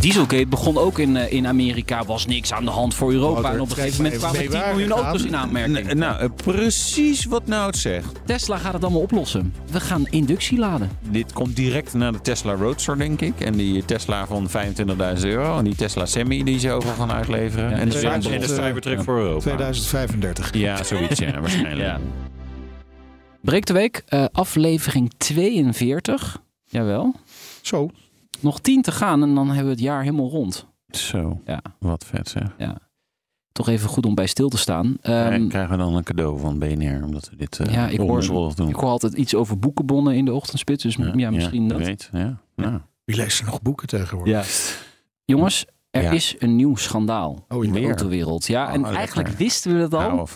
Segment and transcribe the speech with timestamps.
[0.00, 3.40] Dieselgate begon ook in, eh, in Amerika, was niks aan de hand voor Europa.
[3.48, 5.92] Oh, en op een gegeven moment kwamen er 10 meewarig miljoen auto's in aanmerking.
[5.92, 8.20] N- nou, eh, precies wat nou het zegt.
[8.24, 9.54] Tesla gaat het allemaal oplossen.
[9.70, 10.90] We gaan inductie laden.
[11.10, 13.40] Dit komt direct na de Tesla Roadster, denk ik.
[13.40, 15.58] En die Tesla van 25.000 euro.
[15.58, 17.70] En die Tesla Semi die ze overal gaan uitleveren.
[17.70, 19.04] Ja, en, de, en 2000, de Cybertruck ja.
[19.04, 19.40] voor Europa.
[19.40, 20.54] 2035.
[20.54, 21.78] Ja, zoiets, ja, waarschijnlijk.
[21.80, 22.00] Ja.
[23.40, 26.42] Breek de week, eh, aflevering 42.
[26.64, 27.14] Jawel.
[27.60, 27.90] Zo.
[28.42, 30.66] Nog 10 te gaan en dan hebben we het jaar helemaal rond.
[30.90, 31.62] Zo, Ja.
[31.78, 32.56] wat vet zeg.
[33.52, 34.96] Toch even goed om bij stil te staan.
[35.00, 37.98] Krijgen- Ehm, krijgen we dan een cadeau van BNR, omdat we dit uh, Ja, ik
[37.98, 38.26] hoor-
[38.56, 38.68] doen.
[38.68, 40.82] ik hoor altijd iets over boekenbonnen in de ochtendspits.
[40.82, 41.78] Dus ja, misschien dat.
[41.78, 42.40] Weet, ja.
[42.56, 42.78] Nou.
[43.04, 44.32] Wie leest er nog boeken tegenwoordig?
[44.34, 44.42] Ja.
[45.24, 46.10] Jongens, er Ja.
[46.10, 48.46] is een nieuw schandaal Oh, in de autowereld.
[48.46, 48.98] Ja, Oh, en lekker.
[48.98, 50.28] eigenlijk wisten we het al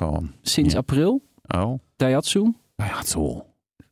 [0.43, 0.79] sinds Ja.
[0.79, 1.23] april.
[1.57, 3.47] Oh, Daihatsu, ja, zo.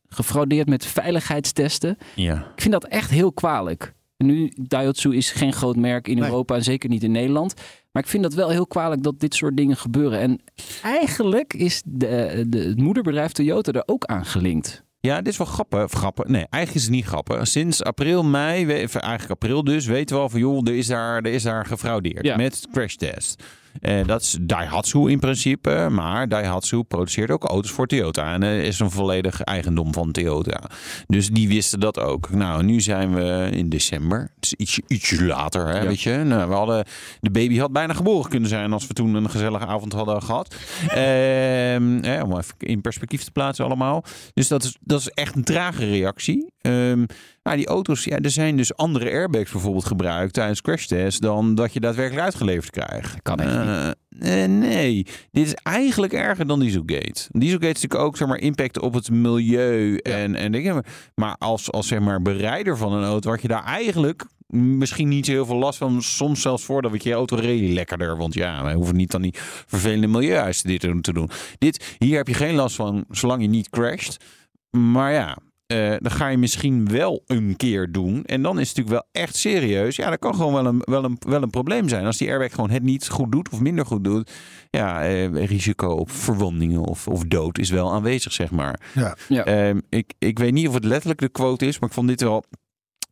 [0.07, 1.97] gefraudeerd met veiligheidstesten.
[2.15, 2.35] Ja.
[2.55, 3.93] Ik vind dat echt heel kwalijk.
[4.25, 6.25] Nu, Daihatsu is geen groot merk in Nee.
[6.25, 7.53] Europa en zeker niet in Nederland.
[7.91, 10.19] Maar ik vind dat wel heel kwalijk dat dit soort dingen gebeuren.
[10.19, 10.39] En
[10.83, 14.83] eigenlijk is de, de, het moederbedrijf Toyota er ook aan gelinkt.
[14.99, 15.83] Ja, dit is wel grappig.
[15.83, 16.25] Of grappig.
[16.27, 17.47] Nee, eigenlijk is het niet grappig.
[17.47, 21.17] Sinds april, mei, we- eigenlijk april dus, weten we al van joh, er is daar,
[21.17, 22.35] er is daar gefraudeerd Ja.
[22.35, 23.43] met crash test.
[23.81, 28.33] En dat is Daihatsu in principe, maar Daihatsu produceert ook auto's voor Toyota.
[28.33, 30.61] En eh, is een volledig eigendom van Toyota.
[31.07, 32.29] Dus die wisten dat ook.
[32.29, 34.19] Nou, nu zijn we in december.
[34.19, 35.87] Het is ietsje, ietsje later, hè, Ja.
[35.87, 36.17] weet je.
[36.17, 36.85] Nou, we hadden,
[37.19, 40.55] de baby had bijna geboren kunnen zijn als we toen een gezellige avond hadden gehad.
[40.87, 44.03] Ehm, om even in perspectief te plaatsen allemaal.
[44.33, 46.51] Dus dat is, dat is echt een trage reactie.
[46.61, 47.03] Ehm
[47.43, 51.73] maar die auto's, ja, er zijn dus andere airbags bijvoorbeeld gebruikt tijdens crashtests dan dat
[51.73, 53.21] je daadwerkelijk uitgeleverd krijgt.
[53.21, 57.27] kan echt Eh, eh, nee, dit is eigenlijk erger dan Dieselgate.
[57.31, 60.83] Dieselgate is natuurlijk ook zeg maar, impact op het milieu en, en dingen.
[61.15, 65.25] Maar als, als zeg maar, bereider van een auto had je daar eigenlijk misschien niet
[65.25, 66.01] zo heel veel last van.
[66.01, 68.17] Soms zelfs voordat we je auto reed lekkerder.
[68.17, 69.33] Want ja, wij hoeven niet dan die
[69.65, 71.29] vervelende milieueisen dit te doen.
[71.57, 74.23] Dit, hier heb je geen last van zolang je niet crasht.
[74.69, 75.37] Maar ja,
[75.73, 78.25] eh, dan ga je misschien wel een keer doen.
[78.25, 79.95] En dan is het natuurlijk wel echt serieus.
[79.95, 82.05] Ja, dat kan gewoon wel een, wel een, wel een probleem zijn.
[82.05, 84.31] Als die airbag gewoon het niet goed doet of minder goed doet.
[84.69, 88.79] Ja, eh, risico op verwondingen of, of dood is wel aanwezig, zeg maar.
[88.93, 89.17] Ja.
[89.27, 89.45] Ja.
[89.45, 92.21] Ehm, ik, ik weet niet of het letterlijk de quote is, maar ik vond dit
[92.21, 92.43] wel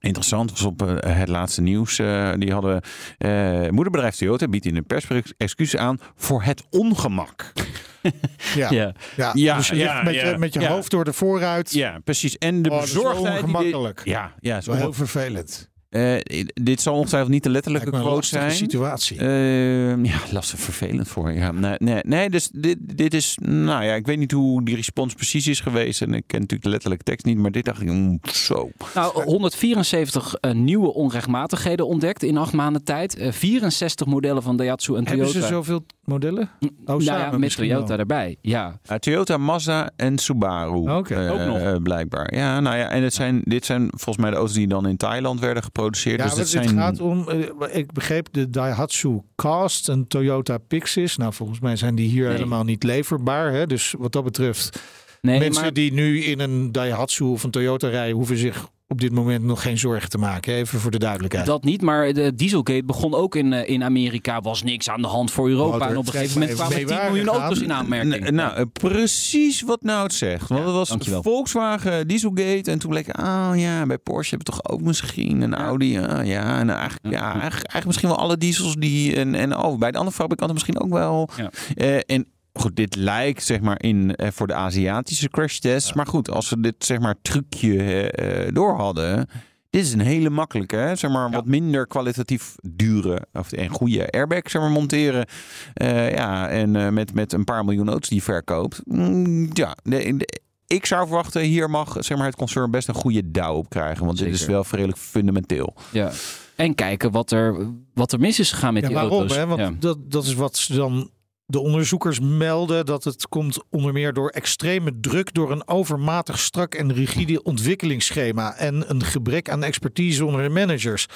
[0.01, 0.51] interessant.
[0.51, 1.99] was op eh, het laatste nieuws.
[1.99, 2.81] eh, die hadden
[3.17, 5.07] eh, moederbedrijf Toyota biedt in een pers
[5.37, 7.53] excuses aan voor het ongemak.
[8.55, 8.69] Ja.
[8.69, 8.93] Ja.
[9.15, 9.31] Ja.
[9.33, 10.69] Ja, dus je ja, met, ja, je, met je ja.
[10.69, 11.71] hoofd door de vooruit.
[11.71, 12.37] Ja, precies.
[12.37, 13.45] En de Oh, dat is wel bezorgdheid.
[13.45, 14.01] die.
[14.03, 15.70] Ja, ja, is heel vervelend.
[15.91, 16.13] Eh,
[16.53, 18.51] dit zal ongetwijfeld niet de letterlijke Lijkt me een quote zijn.
[18.51, 19.17] situatie.
[19.17, 21.39] Ehm, ja, lastig vervelend voor je.
[21.39, 24.75] Ja, nee, nee, nee, dus dit, dit is, nou ja, ik weet niet hoe die
[24.75, 26.01] respons precies is geweest.
[26.01, 28.69] En ik ken natuurlijk de letterlijke tekst niet, maar dit dacht ik, mm, zo.
[28.93, 33.15] Nou, 174 eh, nieuwe onrechtmatigheden ontdekt in acht maanden tijd.
[33.17, 35.23] Eh, 64 modellen van Daihatsu en Toyota.
[35.23, 36.49] Hebben ze zoveel modellen?
[36.61, 37.97] Oh, nou ja, samen met Toyota wel.
[37.97, 38.37] erbij.
[38.41, 38.79] Ja.
[38.91, 40.89] Uh, Toyota, Mazda en Subaru.
[40.97, 41.15] Oké.
[41.25, 41.57] eh, Ook nog.
[41.57, 42.35] eh, blijkbaar.
[42.35, 44.97] Ja, nou ja, en het zijn, dit zijn volgens mij de auto's die dan in
[44.97, 45.79] Thailand werden geproduceerd.
[46.19, 46.69] Ja, dus het zijn...
[46.69, 51.17] gaat om, eh, ik begreep de Daihatsu Cast en Toyota Pixis.
[51.17, 52.33] Nou, volgens mij zijn die hier Nee.
[52.33, 53.53] helemaal niet leverbaar.
[53.53, 53.67] Hè?
[53.67, 54.79] Dus wat dat betreft,
[55.21, 59.01] Nee, mensen maar die nu in een Daihatsu of een Toyota rijden, hoeven zich op
[59.01, 60.53] dit moment nog geen zorgen te maken.
[60.53, 61.45] Even voor de duidelijkheid.
[61.45, 61.81] dat niet.
[61.81, 64.41] Maar de Dieselgate begon ook in, eh, in Amerika.
[64.41, 65.89] Was niks aan de hand voor Europa.
[65.89, 67.41] En op een gegeven moment kwamen er 10 meewarig miljoen aan.
[67.41, 68.29] auto's in aanmerking.
[68.29, 70.47] N- nou, eh, precies wat nou het zegt.
[70.47, 71.23] Want Ja, het was dankjewel.
[71.23, 72.71] Volkswagen, Dieselgate.
[72.71, 75.97] En toen bleek, ah ja, bij Porsche hebben we toch ook misschien een Audi.
[75.99, 79.15] ah, ja, en eigenlijk, ja, eigenlijk, eigenlijk misschien wel alle diesels die...
[79.15, 81.29] En, en oh, bij de andere fabrikanten misschien ook wel.
[81.37, 81.49] Ja.
[81.75, 82.25] Eh, en
[82.61, 85.93] goed, dit lijkt zeg maar in eh, voor de Aziatische crash tests.
[85.93, 89.27] Maar goed, als we dit zeg maar trucje eh, eh, door hadden...
[89.69, 90.95] Dit is een hele makkelijke, hè?
[90.95, 95.25] zeg maar, wat minder kwalitatief dure of en goede airbag zeg maar, monteren.
[95.73, 98.81] Eh, ja, en eh, met, met een paar miljoen auto's die je verkoopt.
[98.85, 102.93] Mm, ja, de- de- ik zou verwachten, hier mag zeg maar, het concern best een
[102.93, 104.05] goede douw op krijgen.
[104.05, 105.75] Want dit is wel redelijk fundamenteel.
[105.91, 106.11] Ja.
[106.55, 109.17] En kijken wat er, wat er mis is gegaan met ja, die waarom?
[109.19, 109.37] auto's.
[109.37, 109.45] Hè?
[109.45, 109.71] Want Ja.
[109.79, 111.09] dat, dat is wat ze dan
[111.51, 112.85] de onderzoekers melden.
[112.85, 118.55] Dat het komt onder meer door extreme druk, door een overmatig strak en rigide ontwikkelingsschema
[118.55, 121.07] en een gebrek aan expertise onder de managers.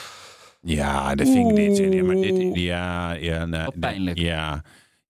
[0.62, 1.94] Ja, dat vind ik dit.
[1.94, 4.18] Ja, maar dit ja, ja, nou, Wat pijnlijk.
[4.18, 4.64] Ja,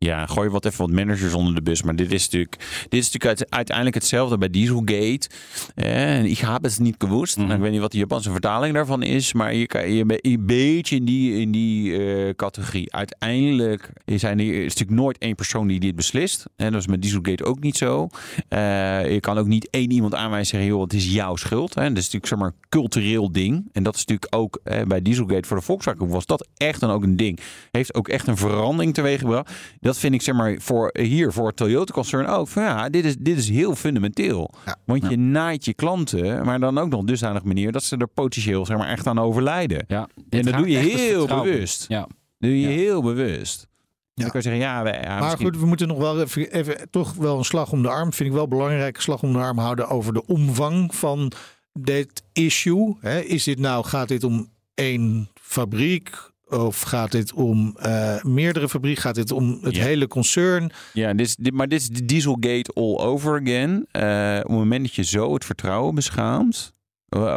[0.06, 1.84] Ja, gooi wat even wat managers onder de bus.
[1.84, 2.58] Maar dit is natuurlijk,
[2.90, 5.28] dit is natuurlijk uit- uiteindelijk hetzelfde bij Dieselgate.
[5.76, 7.38] Eh, ik heb het niet gewust.
[7.38, 7.46] Mhm.
[7.46, 9.34] Nou, ik weet niet wat de Japanse vertaling daarvan is.
[9.34, 12.94] Maar je, kan, je bent een beetje in die, in die eh, categorie.
[12.94, 16.46] Uiteindelijk zijn er, is natuurlijk nooit één persoon die dit beslist.
[16.56, 18.08] En dat is met Dieselgate ook niet zo.
[18.48, 20.68] Eh, je kan ook niet één iemand aanwijzen en zeggen...
[20.68, 21.74] joh, het is jouw schuld.
[21.76, 21.82] Hè.
[21.82, 23.70] Dat is natuurlijk zeg maar een cultureel ding.
[23.72, 26.08] En dat is natuurlijk ook eh, bij Dieselgate voor de Volkswagen...
[26.08, 27.40] was dat echt dan ook een ding.
[27.72, 29.52] Heeft ook echt een verandering teweeggebracht.
[29.80, 32.48] Dat vind ik zeg maar voor hier, voor het Toyota-concern ook.
[32.48, 34.54] Van, ja, dit is, dit is heel fundamenteel.
[34.66, 34.76] Ja.
[34.86, 37.72] Want je naait je klanten, maar dan ook nog dusdanig manier...
[37.72, 39.86] dat ze er potentieel zeg maar, echt aan overlijden.
[39.88, 41.86] Ja, En dat doe je heel bewust.
[41.88, 42.00] Ja.
[42.00, 42.74] Dat doe je Ja.
[42.76, 43.68] heel bewust.
[44.14, 44.24] Ja.
[44.24, 46.52] Dan kan je zeggen, ja, wij, ja Maar misschien- goed, we moeten nog wel even,
[46.52, 48.14] even toch wel een slag om de arm.
[48.14, 51.32] Vind ik wel belangrijk, een slag om de arm houden over de omvang van
[51.74, 52.96] dit issue.
[53.00, 56.34] Hè, is dit nou, gaat dit om één fabriek?
[56.50, 59.02] Of gaat dit om eh, meerdere fabrieken?
[59.02, 59.84] Gaat dit om het Ja.
[59.84, 60.72] hele concern?
[60.94, 63.86] Ja, dit is, dit, maar dit is de Dieselgate all over again.
[63.92, 66.74] Eh, op het moment dat je zo het vertrouwen beschaamt,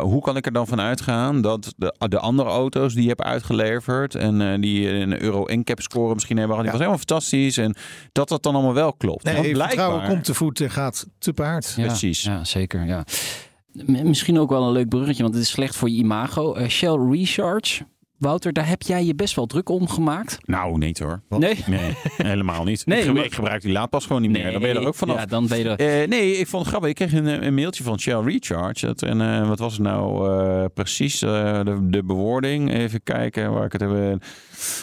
[0.00, 3.22] hoe kan ik er dan van uitgaan dat de, de andere auto's die je hebt
[3.22, 6.86] uitgeleverd en eh, die een Euro NCAP score misschien hebben gehad, die Ja.
[6.86, 7.76] was helemaal fantastisch en
[8.12, 9.24] dat dat dan allemaal wel klopt.
[9.24, 11.74] Nee, Want vertrouwen blijkbaar- komt te voet en gaat te paard.
[11.76, 12.22] Ja, Precies.
[12.22, 12.86] Ja, zeker.
[12.86, 13.04] Ja.
[13.86, 16.66] Misschien ook wel een leuk bruggetje, want het is slecht voor je imago.
[16.68, 17.84] Shell Recharge.
[18.18, 20.38] Wouter, daar heb jij je best wel druk om gemaakt.
[20.44, 21.22] Nou, niet hoor.
[21.28, 21.64] Nee?
[21.66, 22.86] Nee, helemaal niet.
[22.86, 24.52] Nee, ik, gebruik, maar- ik gebruik die laadpas gewoon niet meer.
[24.52, 25.16] Dan ben je er ook vanaf.
[25.16, 26.02] Ja, dan ben je er...
[26.02, 26.90] Eh, nee, ik vond het grappig.
[26.90, 28.86] Ik kreeg een, een mailtje van Shell Recharge.
[28.86, 31.22] Dat, en eh, wat was het nou eh, precies?
[31.22, 32.72] eh, de, de bewoording.
[32.72, 33.90] Even kijken waar ik het heb.
[33.90, 33.96] eh,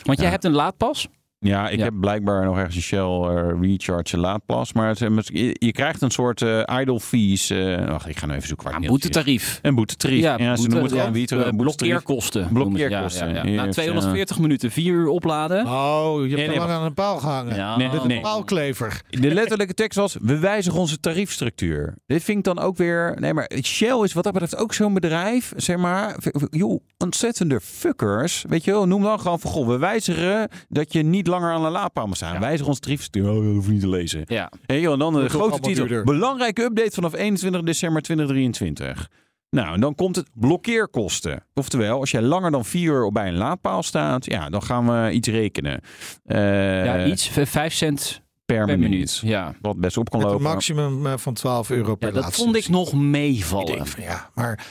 [0.03, 0.29] Want jij Ja.
[0.29, 1.07] hebt een laadpas.
[1.45, 1.83] Ja, ik Ja.
[1.83, 4.73] heb blijkbaar nog ergens een Shell eh, Recharge laadplas.
[4.73, 7.49] Maar het, het- je, je krijgt een soort eh, idle fees.
[7.49, 9.59] eh wacht, ik ga nu even zoeken waar Een het boetetarief.
[9.61, 10.21] Een boetetarief.
[10.21, 11.55] Ja, ze boete- noemen het ja, gewoon eh, boetetarief.
[11.55, 12.47] blokkeerkosten.
[12.53, 13.27] Blokkeerkosten.
[13.27, 13.49] ze, Ja, ja, ja.
[13.51, 15.65] Ja, Na 240 minuten, 4 uur opladen.
[15.67, 17.55] Oh, je hebt Nee, te nee, lang aan een paal gehangen.
[17.55, 17.77] Ja.
[17.77, 18.15] Nee, nee.
[18.15, 19.01] een paalklever.
[19.09, 21.93] De letterlijke tekst was: we wijzigen onze tariefstructuur.
[22.05, 23.15] Dit vind ik dan ook weer.
[23.19, 25.53] Nee, maar Shell is wat dat betreft ook zo'n bedrijf.
[25.55, 26.15] Zeg maar,
[26.49, 28.43] joh, ontzettende fuckers.
[28.47, 31.63] Weet je wel, noem dan gewoon van: goh, we wijzigen dat je niet langer aan
[31.63, 32.33] de laadpaal moet staan.
[32.33, 32.39] Ja.
[32.39, 33.29] Wijzigen onze tariefstructuur.
[33.29, 34.21] Oh, dat hoef je niet te lezen.
[34.25, 34.51] Ja.
[34.65, 36.03] En joh, dan de ook grote titel: duurder.
[36.03, 39.09] belangrijke update vanaf 21 december 2023.
[39.49, 41.43] Nou, en dan komt het blokkeerkosten.
[41.53, 45.11] Oftewel, als jij langer dan vier uur bij een laadpaal staat, ja, dan gaan we
[45.11, 45.79] iets rekenen.
[46.25, 48.89] Eh, ja, iets, v- 5 cent per, per minuut.
[48.89, 49.19] minuut.
[49.23, 49.53] Ja.
[49.61, 50.51] Wat best op kan Met een lopen.
[50.51, 53.75] maximum eh, van 12 euro per ja, dat vond ik nog Ik meevallen.
[53.75, 54.65] denk van, ja, maar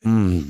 [0.00, 0.46] Mm,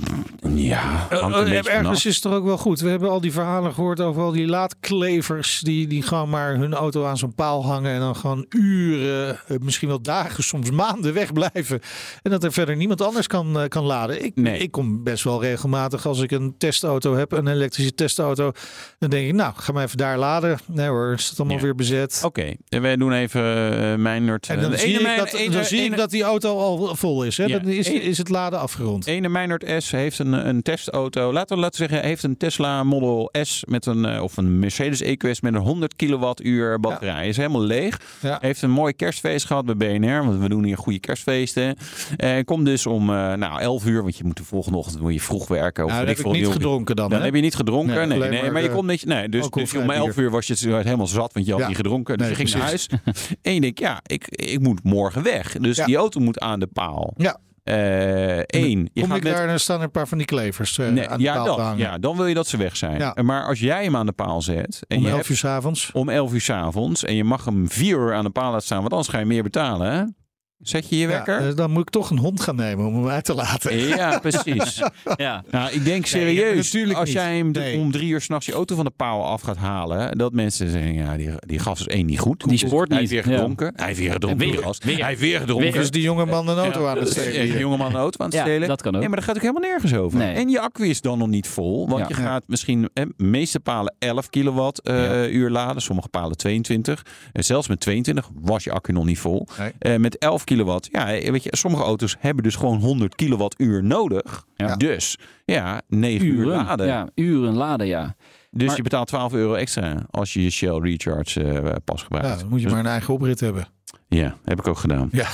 [0.54, 2.80] ja, beetje ergens is het toch ook wel goed.
[2.80, 6.74] We hebben al die verhalen gehoord over al die laadklevers die, die gewoon maar hun
[6.74, 11.12] auto aan zo'n paal hangen en dan gewoon uren, eh, misschien wel dagen, soms maanden
[11.14, 11.80] wegblijven.
[12.22, 14.24] En dat er verder niemand anders kan, eh, kan laden.
[14.24, 14.58] Ik, Nee.
[14.58, 18.52] ik kom best wel regelmatig als ik een testauto heb, een elektrische testauto,
[18.98, 20.58] dan denk ik, nou, ga maar even daar laden.
[20.66, 21.62] Nee hoor, is het allemaal Ja.
[21.62, 22.22] weer bezet.
[22.24, 24.48] Oké, en wij doen even uh, Mijnert.
[24.48, 27.24] En dan zie, ik Mijn- dat, ene- dan zie ik dat die auto al vol
[27.24, 27.36] is.
[27.36, 27.44] Hè?
[27.44, 27.58] Ja.
[27.58, 29.06] Dan is, is het laden afgerond.
[29.06, 31.32] Ene Meinert S heeft een, een testauto.
[31.32, 35.02] Laten we laten zeggen, heeft een Tesla Model S met een eh, of een Mercedes
[35.02, 37.28] EQS met een 100 kilowattuur batterij.
[37.28, 38.00] Is helemaal leeg.
[38.20, 38.38] Ja.
[38.40, 41.76] Heeft een mooi kerstfeest gehad bij BNR, want we doen hier goede kerstfeesten.
[42.16, 45.12] En komt dus om eh, nou 11 uur, want je moet de volgende ochtend moet
[45.12, 45.84] je vroeg werken.
[45.84, 47.10] Of Nou, ik heb ik niet gedronken dan.
[47.10, 47.24] Dan hè?
[47.24, 48.08] heb je niet gedronken.
[48.08, 49.04] Nee, Nee, maar, maar je eh, komt niet.
[49.04, 50.24] Nee, dus, dus om 11 bier.
[50.24, 51.66] uur was je het helemaal zat, want je had Ja.
[51.66, 52.18] niet gedronken.
[52.18, 52.86] Dus je ging naar precies.
[52.90, 53.34] huis.
[53.42, 55.56] en je denkt, ja, ik, ik moet morgen weg.
[55.58, 57.14] Dus die auto moet aan de paal.
[57.16, 57.38] Ja.
[57.64, 60.78] Eén, je Kom gaat ik met daar, dan staan er een paar van die klevers
[60.78, 61.78] eh, Nee, aan de ja, paal dan, hangen.
[61.78, 62.98] ja, dan wil je dat ze weg zijn.
[62.98, 63.16] Ja.
[63.22, 65.90] Maar als jij hem aan de paal zet en Om je 11 hebt uur s'avonds.
[65.92, 68.66] om 11 uur 's avonds en je mag hem 4 uur aan de paal laten
[68.66, 70.14] staan, want anders ga je meer betalen.
[70.62, 71.48] Zet je je wekker?
[71.48, 73.78] eh, dan moet ik toch een hond gaan nemen om hem uit te laten.
[73.78, 74.82] Ja, precies.
[75.16, 75.42] Ja.
[75.50, 77.78] Nou, ik denk Nee, serieus, als jij hem Nee.
[77.78, 80.94] om drie uur s'nachts je auto van de paal af gaat halen, dat mensen zeggen,
[80.94, 82.48] ja, die, die gast is één niet goed.
[82.48, 83.38] Die spoort Hij niet, heeft weer ja.
[83.40, 83.72] gedronken.
[83.76, 84.84] Hij heeft weer gedronken, Weer, die gast.
[84.84, 85.74] weer, hij heeft weer gedronken.
[85.80, 87.40] Is die jonge man een auto aan het Ja, stelen?
[87.52, 88.68] Een jongeman een auto aan het Ja, stelen.
[88.68, 88.98] dat kan ook.
[89.00, 90.18] Nee, maar daar gaat ook helemaal nergens over.
[90.18, 90.34] Nee.
[90.34, 91.88] En je accu is dan nog niet vol.
[91.88, 92.06] Want Ja.
[92.08, 95.26] je gaat misschien eh, meeste palen 11 kilowatt eh, Ja.
[95.28, 95.82] uur laden.
[95.82, 97.06] Sommige palen 22.
[97.32, 99.46] En zelfs met 22 was je accu nog niet vol.
[99.58, 99.72] Nee.
[99.78, 100.88] Eh, met 11 kilowatt.
[100.92, 104.44] Ja, weet je, sommige auto's hebben dus gewoon 100 kilowattuur nodig.
[104.56, 104.76] Ja.
[104.76, 106.86] Dus ja, 9 uur laden.
[106.86, 108.14] Ja, uren laden, ja.
[108.50, 112.28] Dus Maar- je betaalt 12 euro extra als je je Shell Recharge eh, pas gebruikt.
[112.28, 113.68] Ja, dan moet je Dus- maar een eigen oprit hebben.
[114.08, 115.08] Ja, heb ik ook gedaan.
[115.12, 115.26] Ja.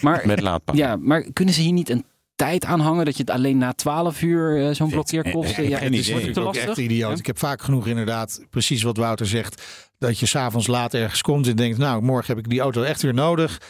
[0.00, 0.76] Maar, Met laadpaal.
[0.76, 2.04] ja, maar kunnen ze hier niet een
[2.36, 5.64] tijd aanhangen dat je het alleen na 12 uur eh, zo'n blokkeerkosten...
[5.64, 6.68] eh, Ja, het is te ook lastig.
[6.68, 7.12] echt idioot.
[7.12, 7.18] Ja.
[7.18, 9.62] Ik heb vaak genoeg inderdaad, precies wat Wouter zegt,
[9.98, 13.02] dat je s'avonds laat ergens komt en denkt, nou, morgen heb ik die auto echt
[13.02, 13.60] weer nodig.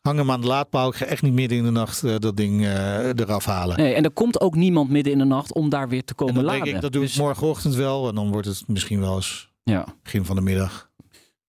[0.00, 0.88] Hang hem aan de laadpaal.
[0.88, 3.76] Ik ga echt niet midden in de nacht eh, dat ding eh, eraf halen.
[3.76, 6.14] Nee, en er komt ook niemand midden in de nacht om daar weer te en
[6.16, 6.62] komen dan laden.
[6.64, 8.08] denk ik, dat doe Dus- ik morgenochtend wel.
[8.08, 9.84] En dan wordt het misschien wel eens Ja.
[10.02, 10.90] begin van de middag.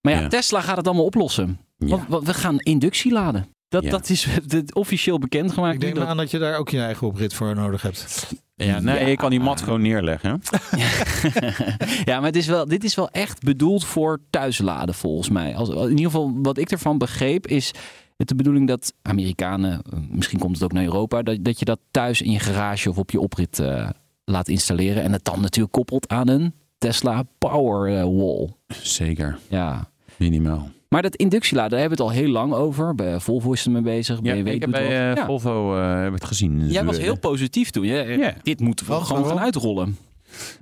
[0.00, 0.28] Maar ja, Ja.
[0.28, 1.58] Tesla gaat het allemaal oplossen.
[1.78, 1.86] Ja.
[1.88, 3.46] Want, want we gaan inductie laden.
[3.68, 3.90] Dat, Ja.
[3.90, 4.26] dat is
[4.72, 5.74] officieel bekendgemaakt.
[5.74, 8.26] Ik denk dat- aan dat je daar ook je eigen oprit voor nodig hebt.
[8.54, 9.06] Ja, nee, Ja.
[9.06, 10.40] je kan die mat gewoon neerleggen.
[12.04, 15.56] ja, maar het is wel, dit is wel echt bedoeld voor thuisladen volgens mij.
[15.56, 17.72] Als, in ieder geval wat ik ervan begreep is
[18.22, 21.64] het de bedoeling dat Amerikanen, eh, misschien komt het ook naar Europa, dat, dat je
[21.64, 23.88] dat thuis in je garage of op je oprit eh,
[24.24, 25.02] laat installeren.
[25.02, 28.48] En het dan natuurlijk koppelt aan een Tesla Powerwall.
[28.82, 29.88] Zeker, Ja.
[30.16, 30.70] minimaal.
[30.88, 32.94] Maar dat inductieladen, daar hebben we het al heel lang over.
[32.94, 34.16] Bij Volvo is ermee bezig.
[34.22, 35.24] Ja, BMW ik heb doet bij eh.
[35.24, 36.68] Volvo eh, heb het gezien.
[36.68, 37.84] Jij was we- heel positief toen.
[37.84, 38.34] Je, Ja.
[38.42, 39.96] Dit moeten we gewoon gaan uitrollen.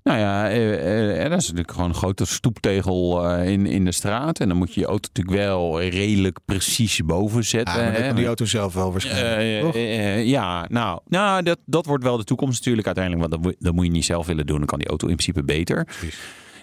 [0.02, 3.92] Nou ja, eh, eh, dat is natuurlijk gewoon een grote stoeptegel eh, in, in de
[3.92, 4.40] straat.
[4.40, 7.74] En dan moet je je auto natuurlijk wel redelijk precies boven zetten.
[7.76, 8.06] Ja, maar dat hè.
[8.06, 9.40] kan die auto zelf wel waarschijnlijk.
[9.58, 9.74] Eh, toch?
[9.74, 13.28] eh, eh, ja, nou, nou dat, dat wordt wel de toekomst natuurlijk uiteindelijk.
[13.28, 14.58] Want dat, moet- dat moet je niet zelf willen doen.
[14.58, 15.86] Dan kan die auto in principe beter.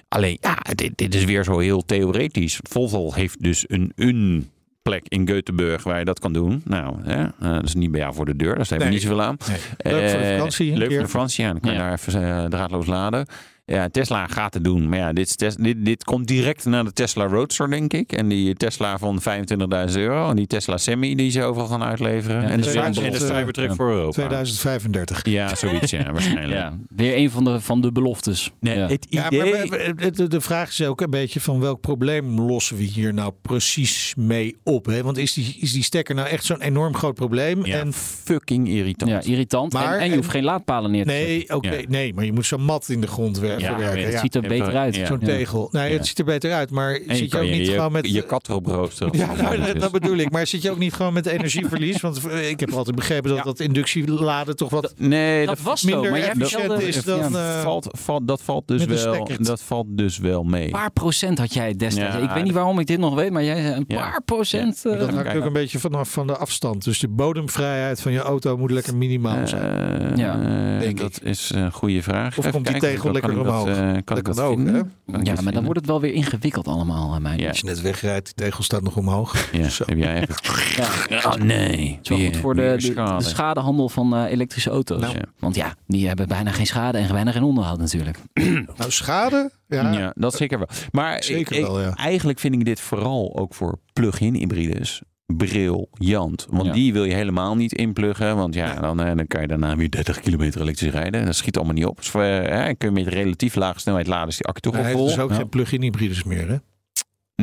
[0.08, 2.60] Alleen, ja, dit, dit is weer zo heel theoretisch.
[2.70, 4.50] Volvo heeft dus een, een
[4.90, 6.62] plek in Göteborg waar je dat kan doen.
[6.66, 8.56] Nou, hè, eh, dat is niet bij jou voor de deur.
[8.56, 8.94] Daar hebben we Nee.
[8.94, 9.38] niet zoveel aan.
[9.48, 9.94] Nee.
[9.94, 10.78] Leuk voor de Eh, vakantie.
[10.78, 11.52] Leuk voor de vakantie, ja.
[11.52, 13.26] Dan kan je daar even eh, draadloos laden.
[13.72, 14.90] Ja, Tesla gaat het doen.
[14.90, 18.12] Maar ja, dit, dit, dit komt direct na de Tesla Roadster, denk ik.
[18.12, 20.30] En die Tesla van 25.000 euro.
[20.30, 22.42] En die Tesla Semi die ze overal gaan uitleveren.
[22.42, 23.76] Ja, en, de, cyber- ja, en de tot, Cybertruck ja.
[23.76, 24.12] voor Europa.
[24.12, 25.26] 2035.
[25.26, 26.52] Ja, zoiets, ja, waarschijnlijk.
[26.60, 28.52] Ja, weer een van de, van de beloftes.
[28.60, 28.88] Nee, Ja.
[28.88, 29.66] het Ja, idee...
[29.70, 33.34] maar de, de vraag is ook een beetje van welk probleem lossen we hier nou
[33.42, 34.86] precies mee op?
[34.86, 35.04] Hè?
[35.04, 37.66] Want is die, is die stekker nou echt zo'n enorm groot probleem?
[37.66, 39.12] ja, En fucking irritant.
[39.12, 39.74] Ja, irritant.
[39.74, 41.28] Maar- en, en je hoeft geen laadpalen neer te zetten.
[41.30, 41.82] nee, oké, Ja.
[41.88, 44.00] nee, maar je moet zo'n mat in de grond wer- Ja, verwerken.
[44.00, 44.96] het Ja, Het ziet er beter uit.
[44.96, 45.06] Ja.
[45.06, 45.70] Zo'n tegel.
[45.72, 45.98] Nee, Ja.
[45.98, 48.12] het ziet er beter uit, maar zit je ook niet je, gewoon met...
[48.12, 49.18] je kat erop roosteren.
[49.18, 50.32] Ja, nou, dat, dat bedoel ik.
[50.32, 52.02] Maar zit je ook niet gewoon met energieverlies?
[52.02, 53.44] Want eh, ik heb altijd begrepen dat Ja.
[53.44, 57.32] dat inductieladen toch wat Nee, Dat dat, was zo, minder maar jij efficiënt is dan...
[57.32, 57.56] Ja.
[57.56, 60.66] eh, valt, valt, dat, valt dus wel, dat valt dus wel mee.
[60.66, 62.16] Een paar procent had jij destijds.
[62.16, 64.86] Ja, ik weet niet waarom ik dit nog weet, maar jij zei een paar procent.
[64.86, 66.84] Eh, dat hangt ook een beetje vanaf van de afstand.
[66.84, 70.18] Dus de bodemvrijheid van je auto moet lekker minimaal zijn.
[70.18, 70.94] Ja.
[70.94, 72.38] dat is een goede vraag.
[72.38, 74.82] Of komt die tegel lekker ik dat, eh, kan Dat ik kan dat ook, hè?
[75.12, 77.40] Kan ja, maar dan wordt het wel weer ingewikkeld allemaal, eh, mijn.
[77.40, 77.48] Ja.
[77.48, 79.52] Als je net wegrijdt, de tegel staat nog omhoog.
[79.52, 79.84] Ja, Zo.
[79.88, 80.36] heb jij even...
[81.10, 81.30] Ja.
[81.32, 81.92] Oh nee.
[81.96, 85.02] Het is wel goed voor de, schadehandel van eh, elektrische auto's.
[85.02, 85.16] Nou.
[85.40, 88.18] Want ja, die hebben bijna geen schade en bijna geen onderhoud natuurlijk.
[88.78, 89.52] Nou, schade?
[89.68, 90.68] Ja, Ja, dat zeker wel.
[90.92, 91.96] Maar Zeker ik- wel, ja.
[91.96, 95.02] eigenlijk vind ik dit vooral ook voor plug-in hybrides
[95.36, 96.48] briljant.
[96.50, 96.72] Want Ja.
[96.72, 98.36] die wil je helemaal niet inpluggen.
[98.36, 101.26] Want ja, dan, eh, dan kan je daarna weer 30 kilometer elektrisch rijden.
[101.26, 101.98] Dat schiet allemaal niet op.
[101.98, 104.88] Dus, hè, kun je met relatief lage snelheid laden, is die accu toch Hij al
[104.88, 105.08] heeft vol.
[105.08, 105.36] dus ook Ja.
[105.36, 106.56] geen plug-in hybrides meer, hè?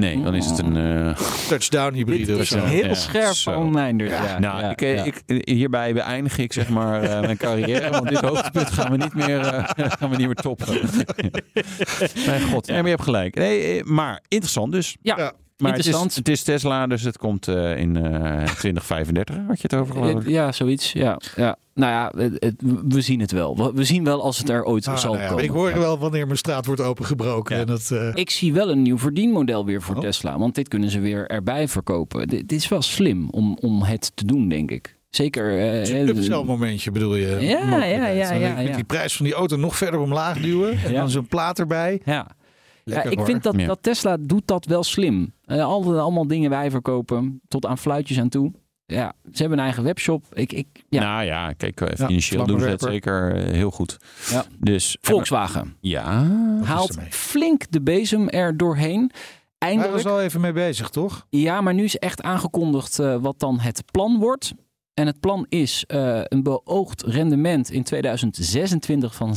[0.01, 0.77] Nee, dan is het een...
[0.77, 1.17] eh,
[1.49, 2.65] Touchdown hybride Dit of is zo.
[2.65, 3.53] heel Ja, scherp zo.
[3.53, 4.11] van Meindert.
[4.11, 4.25] Ja.
[4.25, 7.91] Ja, nou, ja, ik, ik, hierbij beëindig ik zeg maar eh, mijn carrière.
[7.91, 9.65] Want dit hoogtepunt gaan we niet meer, eh,
[9.99, 10.67] gaan we niet meer toppen.
[12.27, 13.35] Mijn god, ja, maar je hebt gelijk.
[13.35, 14.97] Nee, maar interessant dus.
[15.03, 15.33] Ja, Ja.
[15.57, 19.37] Maar het is, het is Tesla, dus het komt eh, in eh 2035.
[19.47, 20.27] Had je het over geloof?
[20.27, 20.93] Ja, zoiets.
[20.93, 21.57] Ja, ja.
[21.75, 22.55] Nou ja, het- het-
[22.89, 23.73] we zien het wel.
[23.75, 25.45] We, zien wel als het er ooit Ah, zal nou ja, komen.
[25.45, 27.55] ik hoor wel wanneer mijn straat wordt opengebroken.
[27.55, 27.61] Ja.
[27.61, 30.01] En dat, eh, Ik zie wel een nieuw verdienmodel weer voor Oh.
[30.01, 30.39] Tesla.
[30.39, 32.29] Want dit kunnen ze weer erbij verkopen.
[32.29, 34.97] Dit, is wel slim om, om het te doen, denk ik.
[35.11, 35.59] Zeker.
[35.59, 35.91] eh, is
[36.29, 37.27] een eh, momentje bedoel je?
[37.41, 40.79] Ja, ja, ja, ja, Met die prijs van die auto nog verder omlaag duwen.
[40.85, 42.01] En dan zo'n plaat erbij.
[42.05, 42.27] Ja.
[42.85, 43.27] Ja, ik hoor.
[43.27, 43.67] vind dat, Ja.
[43.67, 45.33] dat Tesla doet dat wel slim.
[45.45, 48.53] Eh, al, allemaal dingen wij verkopen, tot aan fluitjes aan toe.
[48.87, 50.25] Ja, ze hebben een eigen webshop.
[50.33, 51.01] Ik, ik, ja.
[51.03, 53.97] Nou ja, kijk, eh, financieel doen ze het zeker eh, heel goed.
[54.31, 54.45] Ja.
[54.59, 56.27] Dus, Volkswagen Ja.
[56.63, 59.11] haalt flink de bezem er doorheen.
[59.59, 60.07] Hij was Eindelijk.
[60.09, 61.27] al even mee bezig, toch?
[61.31, 64.55] Ja, maar nu is echt aangekondigd eh, wat dan het plan wordt.
[64.95, 69.35] En het plan is eh, een beoogd rendement in 2026 van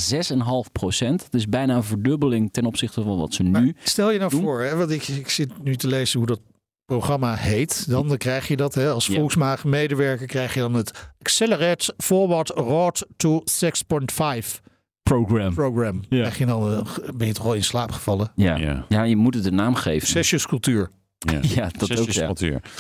[0.66, 1.20] 6,5 procent.
[1.24, 3.76] Dat is bijna een verdubbeling ten opzichte van wat ze Maar nu...
[3.84, 4.42] stel je nou doen.
[4.42, 6.40] voor, hè, want ik, ik zit nu te lezen hoe dat
[6.86, 7.90] programma heet.
[7.90, 9.16] Dan, dan krijg je dat hè, als Ja.
[9.16, 14.62] Volkswagen medewerker krijg je dan het Accelerate Forward Road to 6.5
[15.04, 15.54] Program.
[15.54, 16.02] program.
[16.10, 16.20] Ja.
[16.20, 18.32] Krijg je dan, eh, ben je toch al in slaap gevallen?
[18.36, 18.56] Ja.
[18.58, 18.86] Ja.
[18.90, 19.04] Ja.
[19.04, 20.08] je moet het een naam geven.
[20.08, 20.90] Sessiescultuur.
[21.18, 21.40] Ja.
[21.42, 22.12] Ja, dat ook,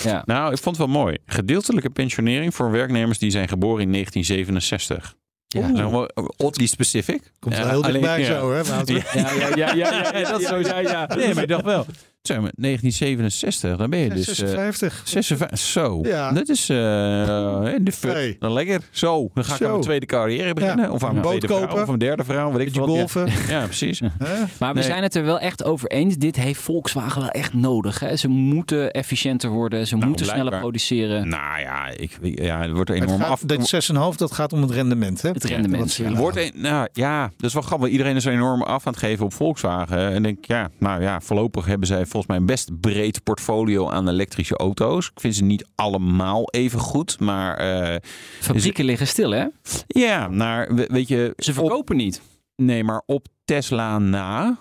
[0.03, 0.21] ja.
[0.25, 1.17] Nou, ik vond het wel mooi.
[1.25, 5.15] Gedeeltelijke pensionering voor werknemers die zijn geboren in 1967.
[5.47, 5.67] Ja.
[5.67, 7.31] Nou, wel, oddly specific.
[7.39, 8.25] Komt Ja, wel heel dichtbij ja.
[8.39, 8.57] zo, hè?
[8.57, 11.15] Ja, ja, ja, ja, ja, dat zo ja, ja.
[11.15, 11.85] Nee, maar ik dacht wel.
[12.27, 14.27] Zeg maar, 1967, dan ben je dus...
[14.27, 15.01] eh, 56.
[15.05, 15.99] 56, zo.
[16.03, 16.31] Ja.
[16.31, 17.91] Dat is eh de.
[18.01, 18.35] Hey.
[18.39, 18.81] Dan lekker.
[18.91, 19.63] Zo, dan ga ik Zo.
[19.65, 20.85] aan mijn tweede carrière beginnen.
[20.85, 20.91] Ja.
[20.91, 21.83] Of aan Een mijn boot tweede vrouw, kopen.
[21.83, 22.51] of een derde vrouw.
[22.51, 23.11] Weet ik wat.
[23.13, 23.25] Ja,
[23.59, 24.01] ja, precies.
[24.59, 24.83] Maar we Nee.
[24.83, 26.15] zijn het er wel echt over eens.
[26.17, 27.99] Dit heeft Volkswagen wel echt nodig.
[27.99, 28.15] Hè?
[28.15, 29.87] Ze moeten efficiënter worden.
[29.87, 31.29] Ze Nou, moeten sneller produceren.
[31.29, 33.41] Nou ja, ik, ja, het wordt Het enorm gaat, af.
[33.41, 33.73] dat
[34.11, 35.29] 6,5 dat gaat om het rendement, hè?
[35.29, 36.11] Het rendement, ja.
[36.13, 37.89] Wordt een, nou ja, dat is wel grappig.
[37.89, 39.97] Iedereen is er enorm af aan het geven op Volkswagen.
[39.97, 43.89] En ik denk, ja, nou ja, voorlopig hebben zij volgens mij een best breed portfolio
[43.89, 45.05] aan elektrische auto's.
[45.07, 47.95] Ik vind ze niet allemaal even goed, maar eh,
[48.39, 49.45] Fabrieken liggen stil, hè?
[49.87, 51.33] ja, naar, we- weet je...
[51.37, 52.21] Ze op- verkopen niet.
[52.55, 54.57] Nee, maar op Tesla na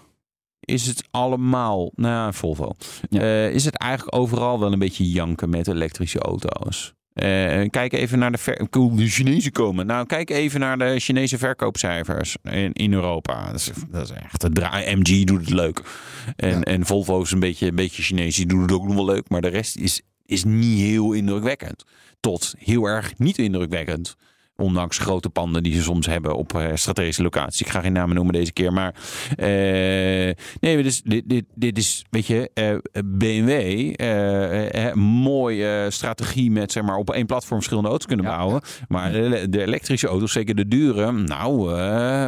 [0.61, 2.73] is het allemaal, nou Volvo,
[3.11, 3.21] Ja.
[3.21, 6.95] Eh, is het eigenlijk overal wel een beetje janken met elektrische auto's.
[7.17, 9.87] Eh, kijk even naar de, ver- de Chinezen komen.
[9.87, 13.47] Nou, kijk even naar de Chinese verkoopcijfers in, in Europa.
[13.47, 14.97] Dat is, dat is echt een draai.
[14.97, 15.83] MG doet het leuk.
[16.37, 16.61] En, Ja.
[16.61, 18.37] en Volvo is een beetje, een beetje Chinees.
[18.37, 19.29] Die doen het ook nog wel leuk.
[19.29, 21.85] Maar de rest is, is niet heel indrukwekkend.
[22.21, 24.17] Tot heel erg niet indrukwekkend.
[24.63, 27.61] Ondanks grote panden die ze soms hebben op eh, strategische locaties.
[27.61, 28.73] Ik ga geen namen noemen deze keer.
[28.73, 28.95] Maar
[29.37, 29.47] eh,
[30.61, 33.93] nee, dus dit, dit, dit is, weet je, eh, BMW.
[34.95, 38.37] mooie strategie met zeg maar op één platform verschillende auto's kunnen Ja.
[38.37, 38.61] bouwen.
[38.89, 41.13] Maar de, de elektrische auto's, zeker de dure.
[41.13, 41.69] Nou,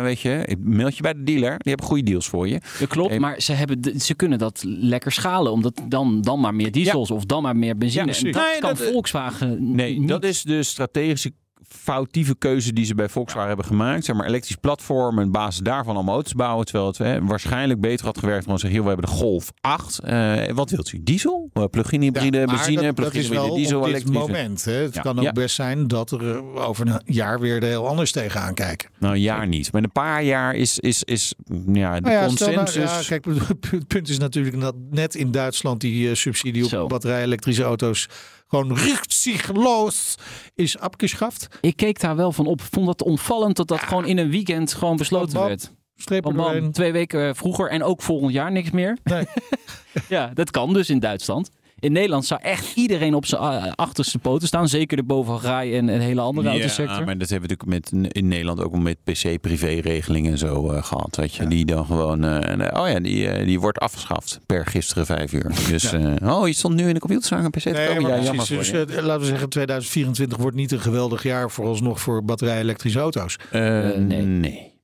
[0.03, 1.51] weet je, meld je bij de dealer.
[1.59, 2.61] Die hebben goede deals voor je.
[2.79, 5.53] Dat klopt, maar ze, hebben de- ze kunnen dat lekker schalen.
[5.53, 8.13] Omdat dan, dan maar meer diesels of dan maar meer benzine.
[8.13, 10.09] En dat Nee, kan dat- Volkswagen Nee, niet.
[10.09, 11.33] dat is de strategische
[11.69, 14.05] foutieve keuze die ze bij Volkswagen hebben gemaakt.
[14.05, 16.65] Zeg maar elektrisch platform en basis daarvan allemaal auto's bouwen.
[16.67, 19.99] Terwijl het hè, waarschijnlijk beter had gewerkt dan zeggen, joh, we hebben de Golf 8.
[19.99, 21.01] Eh, wat wilt u?
[21.03, 21.51] Diesel?
[21.71, 24.19] Plug-in hybride, Ja, maar benzine, plug-in hybride, diesel, op dit elektrisch.
[24.21, 24.65] moment.
[24.65, 24.73] Hè.
[24.73, 25.01] Het Ja.
[25.01, 25.33] kan ook Ja.
[25.33, 28.89] best zijn dat er eh, over een jaar weer er heel anders tegenaan kijken.
[28.99, 29.73] Nou, een jaar niet.
[29.73, 31.35] Met een paar jaar is, is, is
[31.73, 33.09] ja, de Nou nou- consensus...
[33.09, 33.25] ja, kijk,
[33.71, 36.87] het punt is natuurlijk dat net in Duitsland die eh, subsidie op Zo.
[36.87, 38.09] batterij-elektrische auto's
[38.49, 40.15] gewoon rücksichtloos
[40.55, 41.49] is afgeschaft.
[41.61, 42.61] Ik keek daar wel van op.
[42.61, 45.49] Vond dat opvallend dat dat gewoon in een weekend gewoon besloten Bam, bam.
[45.49, 45.73] werd.
[45.97, 48.99] Strepen Bam, twee weken vroeger en ook volgend jaar niks meer.
[49.05, 49.27] Nee.
[50.09, 51.51] ja, dat kan dus in Duitsland.
[51.81, 54.69] In Nederland zou echt iedereen op zijn eh, achterste poten staan.
[54.69, 56.99] Zeker de bovengraai en een hele andere autosector.
[56.99, 60.83] Ja, maar dat hebben we natuurlijk met, in Nederland ook met PC-privé-regelingen en zo eh,
[60.83, 61.17] gehad.
[61.17, 62.25] Weet je, die dan gewoon.
[62.25, 65.53] eh, oh ja, die, die wordt afgeschaft per gisteren vijf uur.
[65.71, 66.17] Dus, Ja.
[66.19, 68.11] eh, oh, je stond nu in de computerzaak een PC te komen.
[68.11, 68.85] Ja, jammer voor Dus, je.
[68.85, 73.37] eh, laten we zeggen, 2024 wordt niet een geweldig jaar vooralsnog voor batterij-elektrische auto's.
[73.53, 74.23] Nee.
[74.23, 74.77] nee.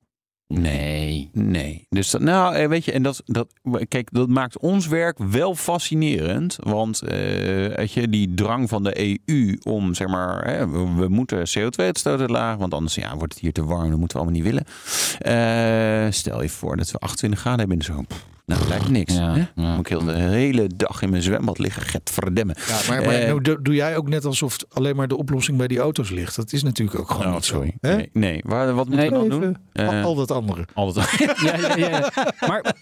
[0.47, 1.31] Nee.
[1.33, 1.87] Nee.
[1.91, 3.49] Dus dat, nou, eh, weet je, en dat, dat,
[3.89, 6.57] kijk, dat maakt ons werk wel fascinerend.
[6.61, 7.17] Want, eh,
[7.77, 12.31] weet je, die drang van de EU om, zeg maar, hè, we, we moeten CO2-uitstoot
[12.31, 14.65] laag, want anders ja, wordt het hier te warm, dat moeten we allemaal niet willen.
[15.19, 18.34] Eh, stel je voor dat we 28 graden hebben in de zomer.
[18.47, 19.15] Nou, dat lijkt niks.
[19.15, 19.39] Ja, hè?
[19.39, 19.47] ja.
[19.55, 21.83] Dan moet ik heel de hele dag in mijn zwembad liggen.
[21.83, 22.57] Get verdemmen.
[22.67, 25.59] Ja, maar, maar Eh, nou, doe, doe jij ook net alsof alleen maar de oplossing
[25.59, 26.37] bij die auto's ligt?
[26.37, 27.75] Dat is natuurlijk ook gewoon Oh, niet sorry.
[27.81, 27.89] zo.
[27.89, 27.95] Hè?
[27.97, 28.41] Nee, nee.
[28.47, 29.11] Waar, wat moeten Nee.
[29.23, 29.57] we dan doen?
[29.73, 30.67] Even al, Eh, al dat andere.
[30.75, 31.11] altijd.
[31.45, 32.11] Ja, ja, ja, ja.
[32.47, 32.75] Maar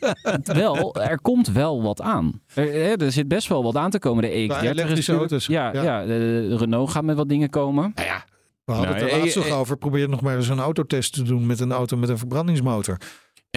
[0.43, 2.41] wel, er komt wel wat aan.
[2.55, 4.23] Er, hè, er zit best wel wat aan te komen.
[4.23, 5.47] De EX30 Qua is elektrische natuurlijk- auto's.
[5.47, 5.83] Ja, ja.
[5.83, 6.05] Ja.
[6.07, 7.93] de Renault gaat met wat dingen komen.
[7.95, 8.25] Nou ja,
[8.65, 9.77] we hadden Nou, het er eh, laatst nog eh, over.
[9.77, 12.97] Probeer nog maar eens een autotest te doen met een auto met een verbrandingsmotor.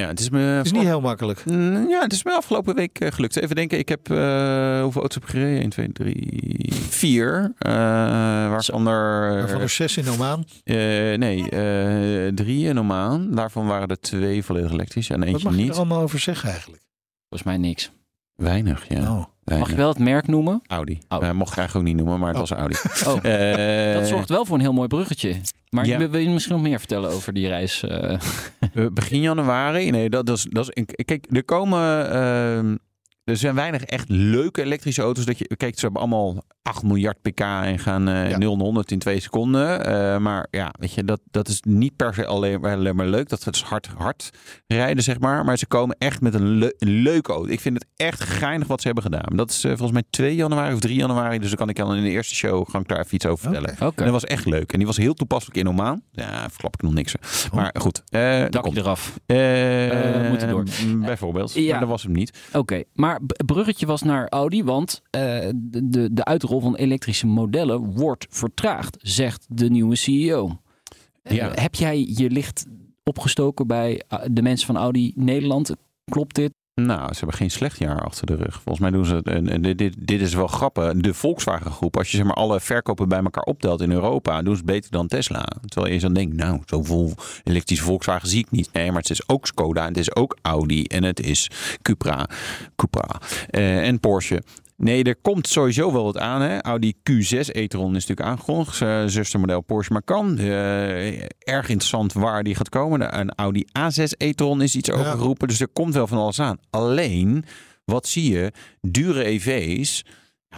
[0.01, 1.45] Ja, het is me Het is niet heel makkelijk.
[1.45, 3.35] Mm, Ja, het is me afgelopen week eh, gelukt.
[3.37, 5.59] Even denken, ik heb eh, hoeveel auto's heb ik gereden?
[5.61, 7.53] 1, 2, 3, 4.
[7.57, 7.71] eh
[8.49, 9.33] waarvan er...
[9.35, 10.43] Waarvan er zes in Omaan.
[10.63, 10.75] eh,
[11.17, 13.31] nee, eh drie in Omaan.
[13.35, 15.69] Daarvan waren er twee volledig elektrisch en Wat eentje mag je niet.
[15.71, 16.83] er allemaal over zeggen eigenlijk?
[17.29, 17.91] Volgens mij niks.
[18.35, 18.99] Weinig, ja.
[18.99, 19.23] Oh.
[19.43, 19.67] weinig.
[19.67, 20.61] Mag je wel het merk noemen?
[20.67, 20.99] Audi.
[21.09, 21.23] Oh.
[21.27, 22.49] Eh, mocht ik eigenlijk ook niet noemen, maar het Oh.
[22.49, 22.75] was Audi.
[23.07, 25.35] Oh, dat zorgt wel voor een heel mooi bruggetje.
[25.69, 25.97] Maar Ja.
[25.97, 27.83] wil- je misschien nog meer vertellen over die reis?
[27.83, 28.19] eh?
[28.91, 29.89] Begin januari.
[29.91, 30.47] Nee, dat, dat is.
[30.49, 32.79] Dat is kijk, er komen.
[33.25, 35.25] Er zijn weinig echt leuke elektrische auto's.
[35.25, 38.37] Dat je, kijk, ze hebben allemaal 8 miljard pk en gaan Ja.
[38.37, 39.85] 0 naar 100 in 2 seconden.
[39.85, 43.05] Eh, maar ja, weet je, dat, dat is niet per se alleen, maar- alleen maar
[43.07, 43.29] leuk.
[43.29, 44.29] Dat is hard, hard
[44.67, 45.45] rijden, zeg maar.
[45.45, 47.49] Maar ze komen echt met een, le- een leuke auto.
[47.51, 49.35] Ik vind het echt geinig wat ze hebben gedaan.
[49.35, 51.39] Dat is eh, volgens mij 2 januari of 3 januari.
[51.39, 53.77] Dus dan kan ik al in de eerste show gaan daar even iets over vertellen.
[53.79, 54.71] En dat was echt leuk.
[54.71, 56.01] En die was heel toepasselijk in Omaan.
[56.11, 57.13] Ja, verklap ik nog niks.
[57.53, 58.01] Maar goed.
[58.05, 59.19] daar dakje eraf.
[59.25, 60.63] We moeten door.
[60.85, 61.53] mm, Bijvoorbeeld.
[61.53, 61.71] Ja.
[61.71, 62.37] Maar dat was hem niet.
[62.53, 63.14] Oké, maar
[63.45, 69.45] bruggetje was naar Audi, want eh, de, de, uitrol van elektrische modellen wordt vertraagd, zegt
[69.49, 70.59] de nieuwe CEO.
[71.21, 72.65] Eh, heb jij je licht
[73.03, 75.75] opgestoken bij eh, de mensen van Audi Nederland?
[76.05, 76.51] Klopt dit?
[76.81, 78.53] Nou, ze hebben geen slecht jaar achter de rug.
[78.53, 79.27] Volgens mij doen ze het.
[79.27, 80.93] En, dit, dit, is wel grappig.
[80.93, 84.55] De Volkswagen groep, als je zeg maar alle verkopen bij elkaar optelt in Europa, doen
[84.55, 85.45] ze het beter dan Tesla.
[85.65, 88.69] Terwijl je dan denkt, nou, zoveel elektrische Volkswagen zie ik niet.
[88.73, 91.49] Nee, maar het is ook Skoda, het is ook Audi en het is
[91.81, 92.29] Cupra,
[92.75, 94.43] Cupra eh, en Porsche.
[94.77, 96.41] Nee, er komt sowieso wel wat aan.
[96.41, 96.63] Hè?
[96.63, 98.81] Audi Q6 e-tron is natuurlijk aangekondigd.
[98.81, 100.39] Uh, zustermodel Porsche Macan.
[100.39, 103.19] Uh, erg interessant waar die gaat komen.
[103.19, 105.47] Een Audi A6 e-tron is iets over geroepen.
[105.47, 106.57] Dus er komt wel van alles aan.
[106.69, 107.45] Alleen,
[107.85, 108.51] wat zie je?
[108.81, 110.05] Dure EV's.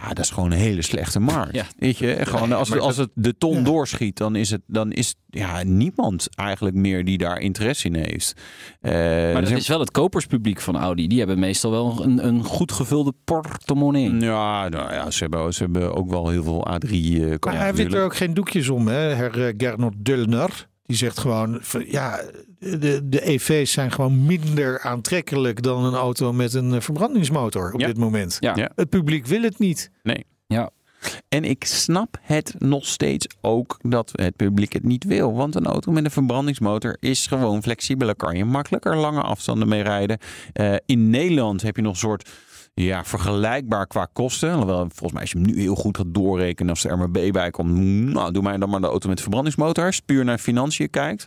[0.02, 1.54] Ja, dat is gewoon een hele slechte markt.
[1.54, 1.64] Ja.
[1.78, 3.62] Weet je, gewoon als, het, als het de ton Ja.
[3.62, 8.32] doorschiet, dan is het dan is ja niemand eigenlijk meer die daar interesse in heeft.
[8.80, 8.92] Eh,
[9.32, 11.06] Maar dat is wel het koperspubliek van Audi.
[11.06, 14.14] Die hebben meestal wel een, een goed gevulde portemonnee.
[14.14, 17.74] Ja, nou ja, ze hebben, ze hebben ook wel heel veel A3 eh Maar hij
[17.74, 20.66] wint er ook geen doekjes om, hè, her eh, Gernot Dulner.
[20.88, 22.20] Die zegt gewoon, ja,
[22.58, 27.80] de, de EV's zijn gewoon minder aantrekkelijk dan een auto met een eh, verbrandingsmotor op
[27.80, 27.86] Ja.
[27.86, 28.36] dit moment.
[28.40, 28.52] Ja.
[28.56, 28.70] Ja.
[28.74, 29.90] Het publiek wil het niet.
[30.46, 30.70] Ja.
[31.28, 35.34] En ik snap het nog steeds ook dat het publiek het niet wil.
[35.34, 38.16] Want een auto met een verbrandingsmotor is gewoon flexibeler.
[38.16, 40.18] Kan je makkelijker lange afstanden mee rijden.
[40.52, 42.28] Eh, in Nederland heb je nog een soort
[42.84, 44.50] ja, vergelijkbaar qua kosten.
[44.50, 47.50] Alhoewel, volgens mij als je hem nu heel goed gaat doorrekenen als de RMB bij
[47.50, 47.74] komt.
[48.12, 49.96] Nou, doe mij dan maar de auto met verbrandingsmotor.
[50.04, 51.26] Puur naar financiën kijkt.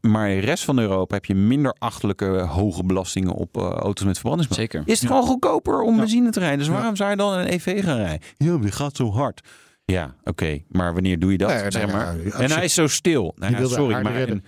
[0.00, 4.04] Maar in de rest van Europa heb je minder achtelijke hoge belastingen op eh, auto's
[4.06, 4.64] met verbrandingsmotor.
[4.72, 4.82] Zeker.
[4.92, 6.00] Is het gewoon goedkoper om Ja.
[6.00, 6.58] benzine te rijden?
[6.58, 6.72] Dus Ja.
[6.72, 8.20] waarom zou je dan een EV gaan rijden?
[8.36, 9.40] Ja, die gaat zo hard.
[9.84, 10.58] Ja, oké.
[10.68, 11.48] Maar wanneer doe je dat?
[11.48, 12.14] Nee, zeg maar.
[12.16, 13.34] nee, en hij is zo stil.
[13.36, 14.44] Nou, sorry, maar redden.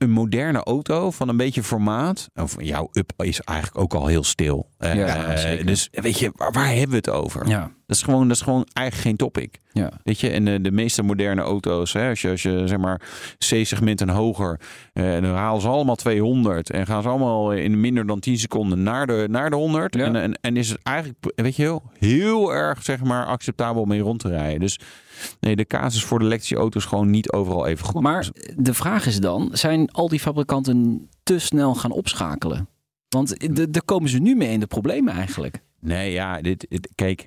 [0.00, 2.28] Een, moderne auto van een beetje formaat.
[2.34, 4.68] Of jouw up is eigenlijk ook al heel stil.
[4.78, 7.48] Ja, eh, dus weet je, waar, waar hebben we het over?
[7.48, 7.70] Ja.
[7.90, 9.60] Dat, is gewoon, dat is gewoon eigenlijk geen topic.
[9.72, 9.90] Ja.
[10.04, 13.00] Weet je, en de, de meeste moderne auto's, hè, als, je, als je zeg maar
[13.38, 14.60] C-segment en hoger,
[14.92, 18.82] eh, dan halen ze allemaal 200 en gaan ze allemaal in minder dan 10 seconden
[18.82, 19.94] naar de, naar de 100.
[19.94, 20.04] Ja.
[20.04, 23.88] En, en, en is het eigenlijk, weet je wel, heel erg zeg maar acceptabel om
[23.88, 24.60] mee rond te rijden.
[24.60, 24.78] Dus
[25.40, 28.02] nee, de casus voor de elektrische auto's gewoon niet overal even goed.
[28.02, 32.68] Maar de vraag is dan, zijn al die fabrikanten te snel gaan opschakelen?
[33.08, 35.60] Want de- daar komen ze nu mee in de problemen eigenlijk.
[35.80, 37.26] Nee, ja, dit, dit- kijk,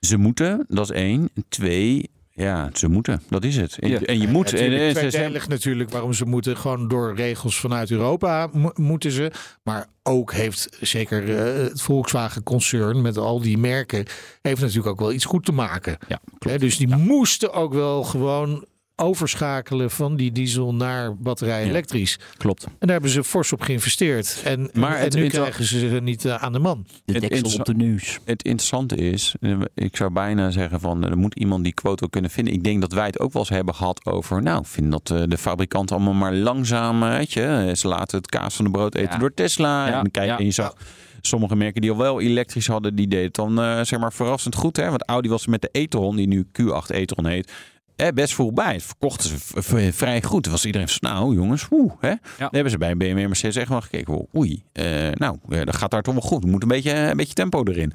[0.00, 1.30] ze moeten, dat is één.
[1.48, 3.78] Twee, ja, ze moeten, dat is het.
[3.78, 4.00] En, Ja.
[4.00, 4.52] en je moet.
[4.52, 6.56] En, en tweedelig natuurlijk waarom ze moeten.
[6.56, 9.30] Gewoon door regels vanuit Europa mo- moeten ze.
[9.62, 14.06] Maar ook heeft zeker eh, het Volkswagen-concern met al die merken...
[14.42, 15.98] heeft natuurlijk ook wel iets goed te maken.
[16.08, 18.64] Ja, Hè, dus die moesten ook wel gewoon
[19.00, 22.18] overschakelen van die diesel naar batterij elektrisch.
[22.36, 22.64] Klopt.
[22.64, 24.40] En daar hebben ze fors op geïnvesteerd.
[24.44, 26.86] En, Maar en het nu krijgen ze ze niet eh, aan de man.
[27.04, 28.18] De Het deksel op de neus.
[28.24, 32.10] Het interessante is, eh, ik zou bijna zeggen van er moet iemand die quote ook
[32.10, 32.54] kunnen vinden.
[32.54, 35.10] Ik denk dat wij het ook wel eens hebben gehad over, nou, ik vind dat
[35.10, 38.64] eh, de fabrikanten allemaal maar langzaam, eh, weet je, eh, ze laten het kaas van
[38.64, 39.18] de brood eten Ja.
[39.18, 39.88] door Tesla.
[39.88, 40.38] Ja, En, kijk, ja.
[40.38, 40.74] en je zag
[41.20, 44.54] sommige merken die al wel elektrisch hadden, die deden het dan eh, zeg maar verrassend
[44.54, 44.76] goed.
[44.76, 44.88] Hè?
[44.88, 47.52] Want Audi was met de e-tron, die nu Q8 e-tron heet,
[48.00, 48.72] eh, best voorbij.
[48.72, 50.42] Het verkochten ze vrij goed.
[50.42, 52.14] Toen was iedereen van, nou jongens, oeh, hè.
[52.38, 54.14] Dan hebben ze bij BMW en Mercedes echt wel gekeken.
[54.14, 56.44] wow, Oei, eh, nou, eh, dat gaat daar toch wel goed.
[56.44, 57.92] Er moet een beetje, een beetje tempo erin.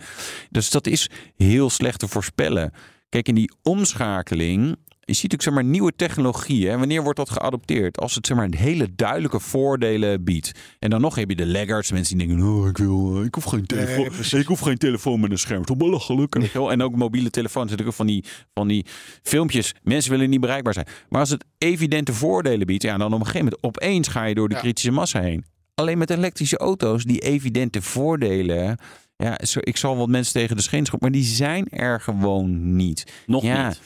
[0.49, 2.73] Dus dat is heel slecht te voorspellen.
[3.09, 4.77] Kijk, in die omschakeling...
[5.05, 6.79] Je ziet ook zeg maar nieuwe technologieën.
[6.79, 7.97] Wanneer wordt dat geadopteerd?
[7.99, 10.51] Als het zeg maar hele duidelijke voordelen biedt.
[10.79, 11.91] En dan nog heb je de laggards.
[11.91, 15.19] Mensen die denken, oh, ik, wil, eh, ik, hoef geen telefoon, ik hoef geen telefoon
[15.19, 15.65] met een scherm.
[15.65, 16.51] Toch belachelijk.
[16.53, 16.71] Wel?
[16.71, 17.63] En ook mobiele telefoons.
[17.69, 18.85] Natuurlijk ook van die, van die
[19.23, 19.73] filmpjes.
[19.83, 20.87] Mensen willen niet bereikbaar zijn.
[21.09, 22.83] Maar als het evidente voordelen biedt.
[22.83, 24.61] Ja, dan op een gegeven moment opeens ga je door de Ja.
[24.61, 25.45] kritische massa heen.
[25.75, 28.77] Alleen met elektrische auto's, die evidente voordelen.
[29.17, 33.11] Ja, ik zal wat mensen tegen de scheen schoppen, maar die zijn er gewoon niet.
[33.25, 33.67] Nog Ja.
[33.67, 33.81] niet.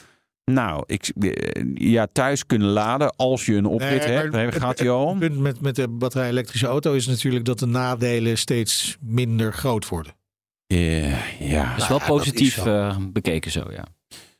[0.53, 4.33] Nou, ik, eh, ja, thuis kunnen laden als je een oprit Nee, hebt.
[4.35, 5.09] het- gaat hij al.
[5.09, 9.87] Het punt met, met de batterij-elektrische auto is natuurlijk dat de nadelen steeds minder groot
[9.87, 10.13] worden.
[10.67, 12.65] Eh, ja, Dat is wel positief is zo.
[12.87, 13.83] eh, bekeken zo, ja.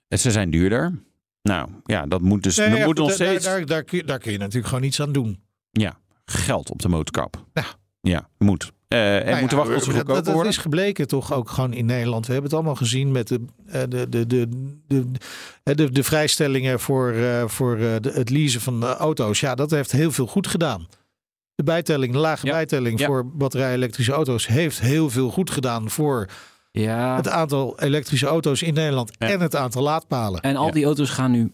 [0.08, 1.02] En ze zijn duurder.
[1.42, 3.98] Nou, ja, dat moet dus Nee, dat ja, moet nog daar- steeds Daar, daar, kun
[3.98, 5.40] je, daar kun je natuurlijk gewoon iets aan doen.
[5.72, 7.46] ja, geld op de motorkap.
[7.54, 7.64] Ja.
[8.02, 8.72] Ja, moet.
[8.90, 10.52] Eh, en Nou moeten ja, wachten tot ze dat, goedkoper dat, dat worden.
[10.52, 12.26] is gebleken toch ook gewoon in Nederland.
[12.26, 14.48] We hebben het allemaal gezien met de, eh, de, de, de,
[14.88, 15.12] de,
[15.64, 19.40] de, de, de vrijstellingen voor, eh, voor eh, de- het leasen van eh, auto's.
[19.40, 20.88] Ja, dat heeft heel veel goed gedaan.
[21.56, 23.06] De bijtelling, de lage Ja, bijtelling ja.
[23.06, 26.28] voor batterij-elektrische auto's heeft heel veel goed gedaan voor
[26.72, 29.28] Ja, het aantal elektrische auto's in Nederland Ja.
[29.28, 30.42] en het aantal laadpalen.
[30.42, 30.72] en al Ja.
[30.72, 31.52] die auto's gaan nu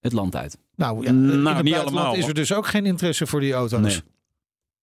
[0.00, 0.58] het land uit.
[0.76, 3.40] Nou, ja, Nou, in het niet buitenland allemaal, is er dus ook geen interesse voor
[3.40, 3.80] die auto's.
[3.80, 4.00] Nee.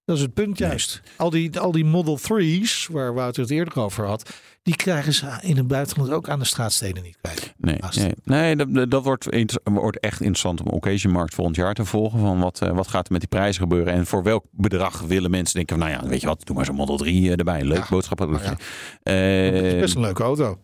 [0.08, 0.70] Dat is het punt Nee.
[0.70, 1.02] juist.
[1.16, 4.30] Al, die, al die Model 3's, waar Wouter het eerder over had,
[4.64, 7.54] die krijgen ze in het buitenland ook aan de straatsteden niet kwijt.
[7.58, 9.28] Nee, nee, nee dat, dat wordt,
[9.64, 12.20] wordt echt interessant om occasionmarkt volgend jaar te volgen.
[12.20, 15.32] Van wat, eh, wat gaat er met die prijzen gebeuren en voor welk bedrag willen
[15.32, 17.64] mensen denken van, nou ja, weet je wat, doe maar zo'n Model 3 erbij.
[17.64, 18.20] Leuk Ja, boodschap.
[18.20, 18.58] ja.
[19.04, 20.60] Eh, best een leuke auto.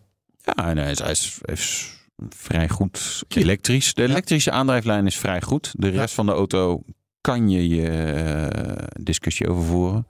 [0.56, 1.92] ja, nee, hij is, is,
[2.28, 3.94] vrij goed elektrisch.
[3.94, 5.74] De elektrische aandrijflijn is vrij goed.
[5.76, 6.00] De Ja.
[6.00, 6.82] rest van de auto
[7.24, 10.06] kan je je eh, discussie over voeren.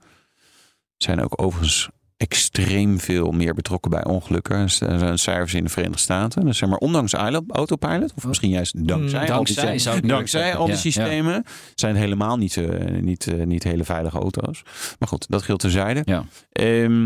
[0.97, 4.55] Zijn ook overigens extreem veel meer betrokken bij ongelukken.
[4.57, 6.45] Er zijn cijfers in de Verenigde Staten.
[6.45, 10.55] Dus zeg maar, ondanks Ilo- autopilot, of misschien juist dankzij, Mm, al die, dankzij, dankzij
[10.55, 10.91] al die Ja, ja.
[10.91, 11.43] systemen,
[11.75, 14.61] zijn helemaal niet, eh, niet, eh, niet hele veilige auto's.
[14.99, 16.01] Maar goed, dat geldt terzijde.
[16.05, 16.25] Ja.
[16.51, 17.01] Ehm,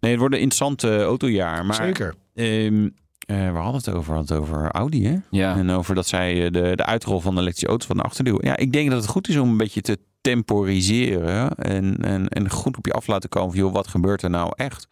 [0.00, 1.66] nee, het wordt een interessant autojaar.
[1.66, 2.14] Maar Zeker.
[2.34, 2.88] Ehm,
[3.26, 5.16] Eh, we hadden het over, hadden het over Audi, hè?
[5.30, 5.56] Ja.
[5.56, 8.44] En over dat zij eh, de, de uitrol van de elektrische auto's van de achterdeur.
[8.44, 11.54] Ja, ik denk dat het goed is om een beetje te temporiseren.
[11.54, 14.52] En, en, en goed op je af laten komen van, joh, wat gebeurt er nou
[14.56, 14.88] echt?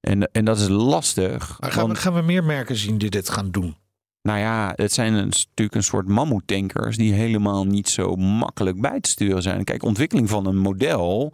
[0.00, 1.56] En, en dat is lastig.
[1.60, 3.76] Maar gaan, we, gaan we meer merken zien die dit gaan doen?
[4.22, 9.00] Nou ja, het zijn een, natuurlijk een soort mammoetankers die helemaal niet zo makkelijk bij
[9.00, 9.64] te sturen zijn.
[9.64, 11.32] Kijk, ontwikkeling van een model,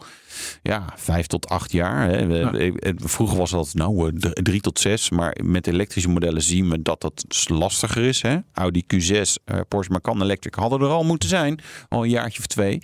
[0.63, 2.09] ja, vijf tot acht jaar.
[2.09, 2.19] Hè.
[2.19, 2.73] Ja.
[2.97, 7.01] Vroeger was dat nou eh, drie tot zes, maar met elektrische modellen zien we dat
[7.01, 8.23] dat lastiger is.
[8.23, 8.37] Hè.
[8.53, 12.47] Audi Q6, eh, Porsche Macan Electric hadden er al moeten zijn, al een jaartje of
[12.47, 12.79] twee.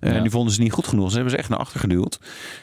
[0.00, 0.20] Eh, Ja.
[0.20, 2.18] Die vonden ze niet goed genoeg, ze hebben ze echt naar achter geduwd.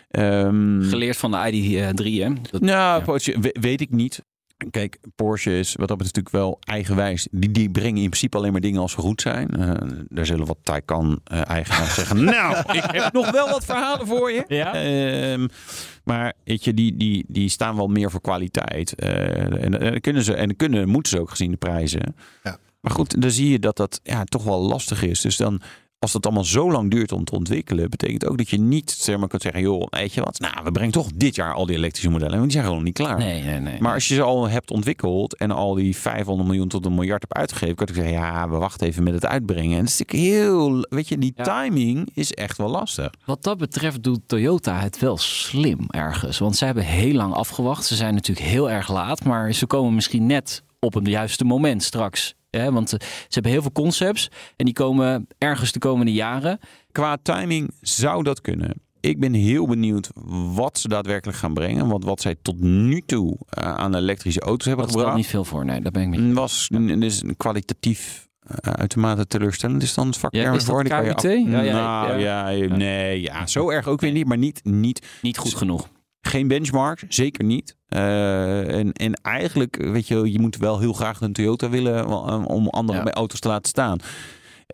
[0.09, 2.29] Ehm, Geleerd van de ID3, hè?
[2.51, 3.39] Dat, nou, Ja.
[3.59, 4.23] Weet ik niet.
[4.71, 7.27] Kijk, Porsche is wat dat betreft natuurlijk wel eigenwijs.
[7.31, 9.49] Die, die brengen in principe alleen maar dingen als ze goed zijn.
[9.49, 9.71] Eh,
[10.09, 12.23] daar zullen wat Taycan-eigenaars zeggen.
[12.33, 14.43] Nou, ik heb nog wel wat verhalen voor je.
[14.47, 14.73] Ja?
[14.73, 15.47] Ehm,
[16.03, 18.95] maar weet je, die, die, die staan wel meer voor kwaliteit.
[18.95, 22.15] Eh, en, en kunnen ze en kunnen, moeten ze ook gezien de prijzen.
[22.43, 22.57] Ja.
[22.79, 25.21] Maar goed, dan zie je dat dat ja, toch wel lastig is.
[25.21, 25.61] Dus dan,
[26.03, 29.17] als dat allemaal zo lang duurt om te ontwikkelen, betekent ook dat je niet zeg
[29.17, 30.39] maar, kunt zeggen: joh, weet je wat?
[30.39, 32.33] Nou, we brengen toch dit jaar al die elektrische modellen.
[32.37, 33.17] Want die zijn gewoon niet klaar.
[33.17, 33.81] Nee, nee, nee.
[33.81, 37.21] Maar als je ze al hebt ontwikkeld en al die 500 miljoen tot een miljard
[37.21, 39.77] hebt uitgegeven, kan ik zeggen, ja, we wachten even met het uitbrengen.
[39.77, 41.43] En dat is natuurlijk heel, weet je, die Ja.
[41.43, 43.09] timing is echt wel lastig.
[43.25, 46.37] Wat dat betreft doet Toyota het wel slim ergens.
[46.39, 47.85] Want zij hebben heel lang afgewacht.
[47.85, 49.23] Ze zijn natuurlijk heel erg laat.
[49.23, 52.35] Maar ze komen misschien net op het juiste moment straks.
[52.57, 52.71] Hè?
[52.71, 52.97] Want ze
[53.29, 54.29] hebben heel veel concepts.
[54.55, 56.59] En die komen ergens de komende jaren.
[56.91, 58.73] Qua timing zou dat kunnen.
[58.99, 60.09] Ik ben heel benieuwd
[60.53, 61.87] wat ze daadwerkelijk gaan brengen.
[61.87, 65.43] Want wat zij tot nu toe eh, aan elektrische auto's hebben Dat gebracht, niet veel
[65.45, 65.65] voor.
[65.65, 66.33] Nee, daar ben ik mee.
[66.33, 66.67] was
[66.99, 69.83] dus een kwalitatief eh, uitermate teleurstellend.
[69.83, 70.83] Is dan het vak Ja, is dat voor?
[70.83, 71.15] KUT?
[71.15, 72.47] af- Ja, ja, nou, ja.
[72.49, 74.27] ja, nee, ja, zo erg ook weer niet.
[74.27, 75.87] Maar niet, niet Niet goed genoeg.
[76.27, 77.75] Geen benchmark, zeker niet.
[77.87, 82.43] Eh, en, en eigenlijk, weet je, je moet wel heel graag een Toyota willen eh,
[82.47, 83.03] om andere Ja.
[83.03, 83.97] bij auto's te laten staan.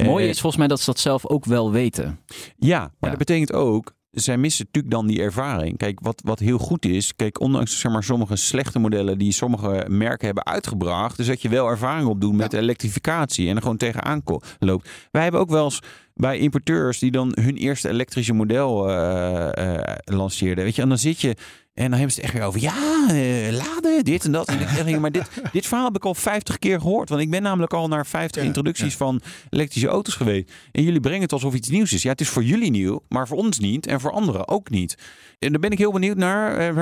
[0.04, 2.20] Mooi Eh, is volgens mij dat ze dat zelf ook wel weten.
[2.58, 3.10] Ja, maar Ja.
[3.10, 5.78] dat betekent ook, zij missen natuurlijk dan die ervaring.
[5.78, 9.86] Kijk, wat, wat heel goed is, kijk, ondanks zeg maar, sommige slechte modellen die sommige
[9.88, 14.22] merken hebben uitgebracht, is dat je wel ervaring opdoet met elektrificatie en er gewoon tegenaan
[14.60, 14.90] loopt.
[15.12, 15.80] Wij hebben ook wel eens
[16.20, 20.98] bij importeurs die dan hun eerste elektrische model eh, eh, lanceerden, weet je, en dan
[20.98, 21.36] zit je
[21.74, 24.48] en dan hebben ze het echt weer over, ja, eh, laden, dit en dat.
[24.48, 27.10] En ik zeg, maar dit, dit verhaal heb ik al 50 keer gehoord.
[27.10, 28.98] Want ik ben namelijk al naar 50 Ja, introducties ja.
[28.98, 30.52] van elektrische auto's geweest.
[30.72, 32.02] En jullie brengen het alsof iets nieuws is.
[32.02, 33.88] Ja, het is voor jullie nieuw, maar voor ons niet.
[33.88, 34.98] En voor anderen ook niet.
[35.40, 36.74] En daar ben ik heel benieuwd naar.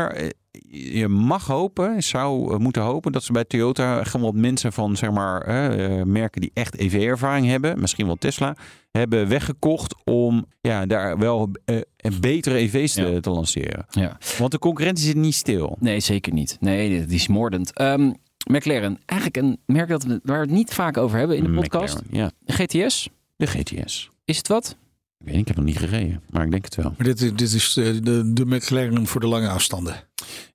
[0.70, 5.12] Je mag hopen, zou moeten hopen, dat ze bij Toyota gewoon wat mensen van, zeg
[5.12, 8.56] maar, eh, merken die echt EV-ervaring hebben, misschien wel Tesla,
[8.92, 13.20] hebben weggekocht om ja, daar wel eh, een betere EV's te, Ja.
[13.20, 13.86] te lanceren.
[13.90, 14.18] Ja.
[14.38, 15.78] Want de concurrentie zit niet stil.
[15.80, 16.58] Nee, zeker niet.
[16.60, 17.74] Nee, die is moordend.
[17.74, 18.12] Ehm,
[18.52, 21.50] McLaren, eigenlijk een merk dat we, waar we het niet vaak over hebben in de
[21.52, 22.02] podcast.
[22.04, 24.10] McLaren, Ja, GTS, de GTS.
[24.26, 24.76] is het wat?
[25.20, 26.94] Ik weet niet, ik heb nog niet gereden, maar ik denk het wel.
[26.98, 29.96] Maar dit, is- dit is de, de, de McLaren voor de lange afstanden.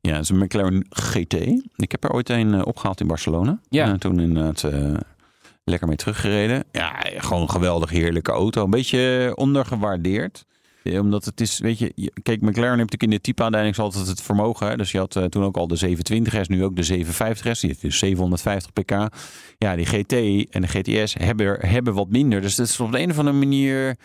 [0.01, 1.35] Ja, het is een McLaren GT.
[1.77, 3.61] Ik heb er ooit een eh, opgehaald in Barcelona.
[3.69, 3.87] Ja.
[3.87, 4.95] En toen inderdaad eh,
[5.65, 6.65] lekker mee teruggereden.
[6.73, 8.65] Ja, gewoon een geweldig heerlijke auto.
[8.65, 10.45] Een beetje ondergewaardeerd.
[10.83, 13.43] Eh, Omdat het is, weet je, kijk, McLaren heeft natuurlijk in de type
[13.83, 14.69] altijd het vermogen.
[14.69, 14.77] Hè?
[14.77, 17.61] Dus je had eh, toen ook al de 720S, nu ook de 750S.
[17.61, 18.91] Die heeft dus 750 pk.
[19.59, 20.13] Ja, die GT
[20.51, 22.41] en de GTS hebben, hebben wat minder.
[22.41, 23.97] Dus dat is op de een of andere manier...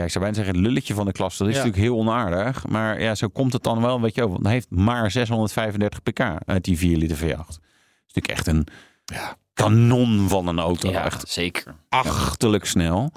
[0.00, 1.36] Ja, ik zou bijna zeggen het lulletje van de klas.
[1.36, 1.62] Dat is Ja.
[1.64, 2.66] natuurlijk heel onaardig.
[2.66, 4.30] Maar ja, zo komt het dan wel, weet je wel.
[4.30, 7.36] Want hij heeft maar 635 pk uit die 4 liter V8.
[7.36, 8.66] Dat is natuurlijk echt een
[9.04, 9.36] Ja.
[9.54, 10.90] kanon van een auto.
[10.90, 11.74] Ja, Echt zeker.
[11.88, 13.12] achterlijk snel.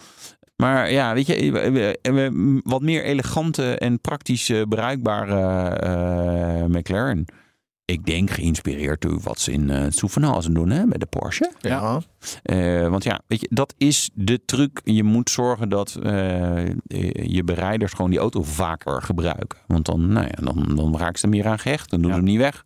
[0.56, 7.26] Maar ja, weet je, wat meer elegante en praktisch eh, bruikbare eh, McLaren.
[7.86, 11.52] Ik denk geïnspireerd door wat ze in uh, Soevenhausen doen hè, met de Porsche.
[11.60, 12.02] Ja.
[12.44, 14.82] Eh, want ja, weet je, dat is de truc.
[14.84, 16.74] Je moet zorgen dat eh, eh,
[17.14, 19.60] je bereiders gewoon die auto vaker gebruiken.
[19.68, 21.90] Want dan, nou ja, dan, dan raken ze er meer aan gehecht.
[21.90, 22.24] Dan doen ze Ja.
[22.24, 22.64] hem niet weg.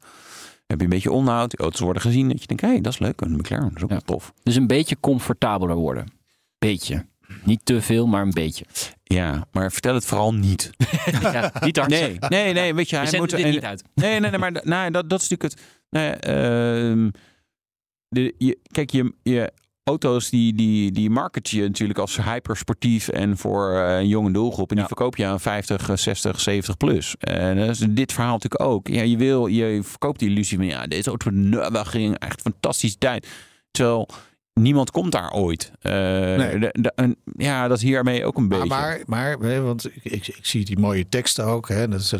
[0.68, 1.50] heb je een beetje onderhoud.
[1.50, 2.30] Die auto's worden gezien.
[2.30, 3.22] Dat je denkt, hé, hey, dat is leuk.
[3.22, 4.00] Een McLaren, dat is ook Ja.
[4.06, 4.34] tof.
[4.44, 6.12] Dus een beetje comfortabeler worden.
[6.60, 7.06] Beetje.
[7.44, 8.66] Niet te veel, maar een beetje.
[9.04, 10.70] Ja, maar vertel het vooral niet.
[11.22, 13.34] ja, niet hard Nee, nee, nee, weet je, hij moet...
[13.34, 13.84] en- niet uit.
[13.94, 15.76] Nee, nee, nee, maar nee, dat, dat is natuurlijk het.
[15.90, 17.10] Nee, ehm,
[18.10, 19.52] de, je, kijk, je, je
[19.84, 24.70] auto's die, die, die market je natuurlijk als hypersportief en voor eh, een jonge doelgroep.
[24.70, 24.88] En die Ja.
[24.88, 27.16] verkoop je aan 50, 60, 70 plus.
[27.20, 28.88] En dat is dit verhaal natuurlijk ook.
[28.88, 32.98] Ja, je wil, je verkoopt die illusie van ja, deze auto nou, ging echt fantastische
[32.98, 33.28] tijd.
[33.72, 34.08] Terwijl
[34.58, 35.72] niemand komt daar ooit.
[35.82, 36.60] Eh, Nee.
[36.60, 38.66] de- de- en ja, dat is hiermee ook een beetje.
[38.66, 41.70] Maar, maar, want ik, ik, ik zie die mooie teksten ook.
[41.70, 42.14] Hè, dat is,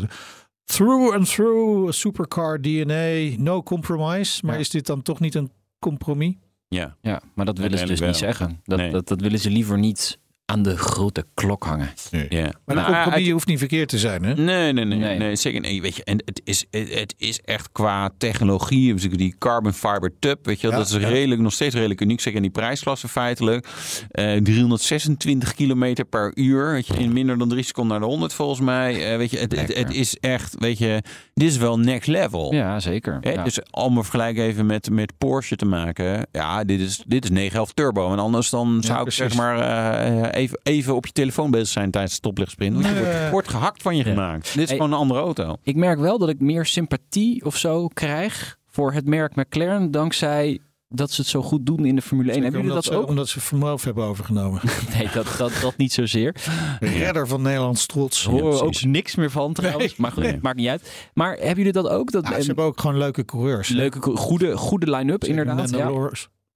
[0.64, 4.46] through and through supercar DNA, no compromise.
[4.46, 4.60] Maar Ja.
[4.60, 6.34] is dit dan toch niet een compromis?
[6.68, 6.96] Ja.
[7.00, 8.60] Ja, maar dat willen ze dus niet zeggen.
[8.64, 8.90] Dat, Nee.
[8.90, 10.18] dat, dat willen ze liever niet
[10.50, 11.90] aan de grote klok hangen.
[12.28, 12.52] ja.
[12.64, 14.34] Maar Nou, hoeft niet verkeerd te zijn, hè?
[14.34, 15.18] Nee, nee, nee, Nee.
[15.18, 15.36] nee.
[15.36, 15.82] zeker nee.
[15.82, 20.12] Weet je, en het is, het, het is echt qua technologie, dus die carbon fiber
[20.18, 21.08] tub, weet je, wel, Ja, dat is ja.
[21.08, 23.68] redelijk, nog steeds redelijk uniek, zeker in die prijsklasse feitelijk.
[24.10, 28.32] Eh 326 kilometer per uur, weet je, in minder dan drie seconden naar de 100
[28.32, 29.10] volgens mij.
[29.12, 31.02] Eh, weet je, het, het, is echt, weet je,
[31.34, 32.54] dit is wel next level.
[32.54, 33.18] Ja, zeker.
[33.20, 33.42] Hè, Ja.
[33.44, 36.26] Dus om vergelijk even met, met Porsche te maken.
[36.32, 38.12] Ja, dit is, dit is 911 turbo.
[38.12, 41.90] En anders dan zou ik zeg maar eh, even, even op je telefoon bezig zijn
[41.90, 42.74] tijdens de stoplichtsprint.
[42.74, 43.02] Want je Nee.
[43.02, 44.10] wordt, wordt gehakt van je Ja.
[44.10, 44.44] gemaakt.
[44.54, 44.76] Dit is Hey.
[44.76, 45.56] gewoon een andere auto.
[45.62, 50.58] Ik merk wel dat ik meer sympathie of zo krijg voor het merk McLaren dankzij
[50.90, 52.42] dat ze het zo goed doen in de Formule 1.
[52.42, 53.08] Hebben jullie omdat dat ze, ook?
[53.08, 54.60] Omdat ze Vermoof hebben overgenomen.
[54.98, 56.34] Nee, dat, dat, dat niet zozeer.
[56.80, 58.24] Redder van Nederlands trots.
[58.24, 59.96] Horen we ook niks meer van trouwens.
[59.96, 60.38] Maar goed, Nee.
[60.42, 61.10] maakt niet uit.
[61.14, 62.10] Maar hebben jullie dat ook?
[62.10, 63.68] Dat, Ja, ze hebben ook gewoon leuke coureurs.
[63.68, 65.70] leuke, goede, goede line-up inderdaad.
[65.70, 66.10] Ja.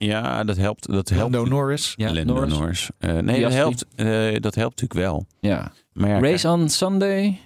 [0.07, 0.87] Ja, dat helpt.
[0.93, 1.35] Dat helpt.
[1.35, 1.93] Lando Norris.
[1.97, 2.53] Ja, Lando Norris.
[2.59, 2.91] Norris.
[2.99, 4.07] Eh, nee, dat helpt, eh,
[4.41, 5.27] dat helpt natuurlijk wel.
[5.41, 5.73] Ja.
[5.93, 7.39] Maar ja, Race on Sunday.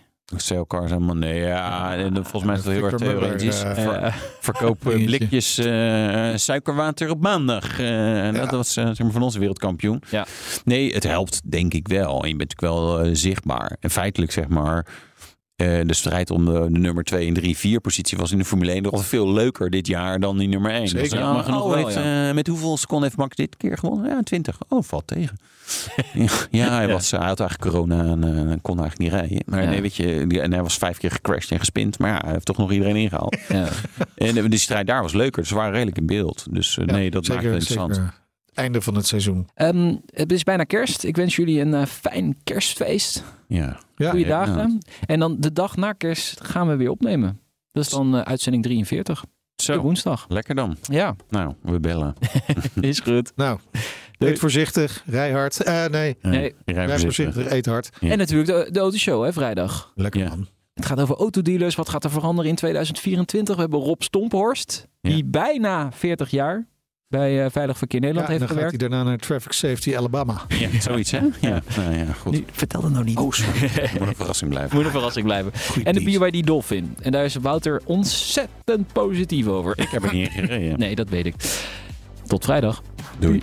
[0.66, 1.40] Cars helemaal nee.
[1.40, 3.62] Ja, en volgens mij is het heel erg theoretisch.
[3.62, 7.78] eh, Ver- Eh, verkoop blikjes eh, suikerwater op maandag.
[7.80, 8.40] Eh, en Ja.
[8.40, 10.02] Dat was zeg maar van onze wereldkampioen.
[10.10, 10.26] Ja.
[10.64, 12.22] Nee, het helpt denk ik wel.
[12.22, 13.76] En je bent natuurlijk wel zichtbaar.
[13.80, 14.86] En feitelijk zeg maar...
[15.56, 18.44] eh, de strijd om de, de nummer 2 en 3, 4 positie was in de
[18.44, 20.88] Formule 1 nog veel leuker dit jaar dan die nummer 1.
[20.88, 21.18] Zeker.
[21.18, 24.10] Ja, maar genoeg oh, wel, heeft, eh, met hoeveel seconden heeft Max dit keer gewonnen?
[24.10, 24.58] Ja, 20.
[24.68, 25.36] Oh, valt tegen.
[26.14, 29.42] ja, ja, hij, was, hij had eigenlijk corona en eh, kon eigenlijk niet rijden.
[29.46, 29.68] Maar Ja.
[29.68, 31.98] nee, weet je, die- en hij was vijf keer gecrashed en gespind.
[31.98, 33.36] Maar ja, hij heeft toch nog iedereen ingehaald.
[33.48, 33.68] ja.
[34.14, 35.40] En de, die strijd daar was leuker.
[35.40, 36.46] Dus ze waren redelijk in beeld.
[36.50, 37.94] Dus eh, Ja, nee, dat maakt het interessant.
[37.94, 38.14] zeker.
[38.56, 39.48] Einde van het seizoen.
[39.54, 41.04] Ehm, het is bijna kerst.
[41.04, 43.22] Ik wens jullie een eh, fijn kerstfeest.
[43.48, 43.78] Ja.
[43.96, 44.78] Ja, Goeie ja, dagen.
[45.06, 47.40] En dan de dag na kerst gaan we weer opnemen.
[47.72, 49.24] Dat is dan eh, uitzending 43.
[49.56, 50.26] De Zo, woensdag.
[50.28, 50.76] lekker dan.
[50.82, 52.14] Ja, Nou, we bellen.
[52.80, 53.32] is goed.
[53.36, 53.58] Nou,
[54.18, 54.32] Doei.
[54.32, 55.62] eet voorzichtig, rij hard.
[55.62, 56.54] Eh, nee, Nee.
[56.64, 57.24] rij rij voorzichtig.
[57.24, 57.88] voorzichtig, eet hard.
[58.00, 58.10] Ja.
[58.10, 59.92] En natuurlijk de, de autoshow, hè, vrijdag.
[59.94, 60.28] Lekker Ja.
[60.28, 60.46] man.
[60.74, 61.74] Het gaat over autodealers.
[61.74, 63.54] Wat gaat er veranderen in 2024?
[63.54, 65.10] We hebben Rob Stomphorst, Ja.
[65.10, 66.66] die bijna 40 jaar
[67.16, 68.92] bij eh, Veilig Verkeer Ja, Nederland en dan heeft gaat hij gewerkt.
[68.94, 70.42] daarna naar Traffic Safety Alabama.
[70.48, 71.20] Ja, zoiets hè?
[71.40, 72.32] Ja, nou ja, goed.
[72.32, 73.16] Nu, vertel dat nou niet.
[73.16, 73.24] Oh,
[73.98, 74.76] moet een verrassing blijven.
[74.76, 75.52] Moet een verrassing blijven.
[75.70, 76.18] Goeie En de.
[76.18, 76.96] BYD Dolphin.
[77.02, 79.78] En daar is Wouter ontzettend positief over.
[79.78, 80.78] Ik heb er niet in gereden.
[80.78, 81.34] Nee, dat weet ik.
[82.26, 82.82] Tot vrijdag.
[83.18, 83.42] Doei.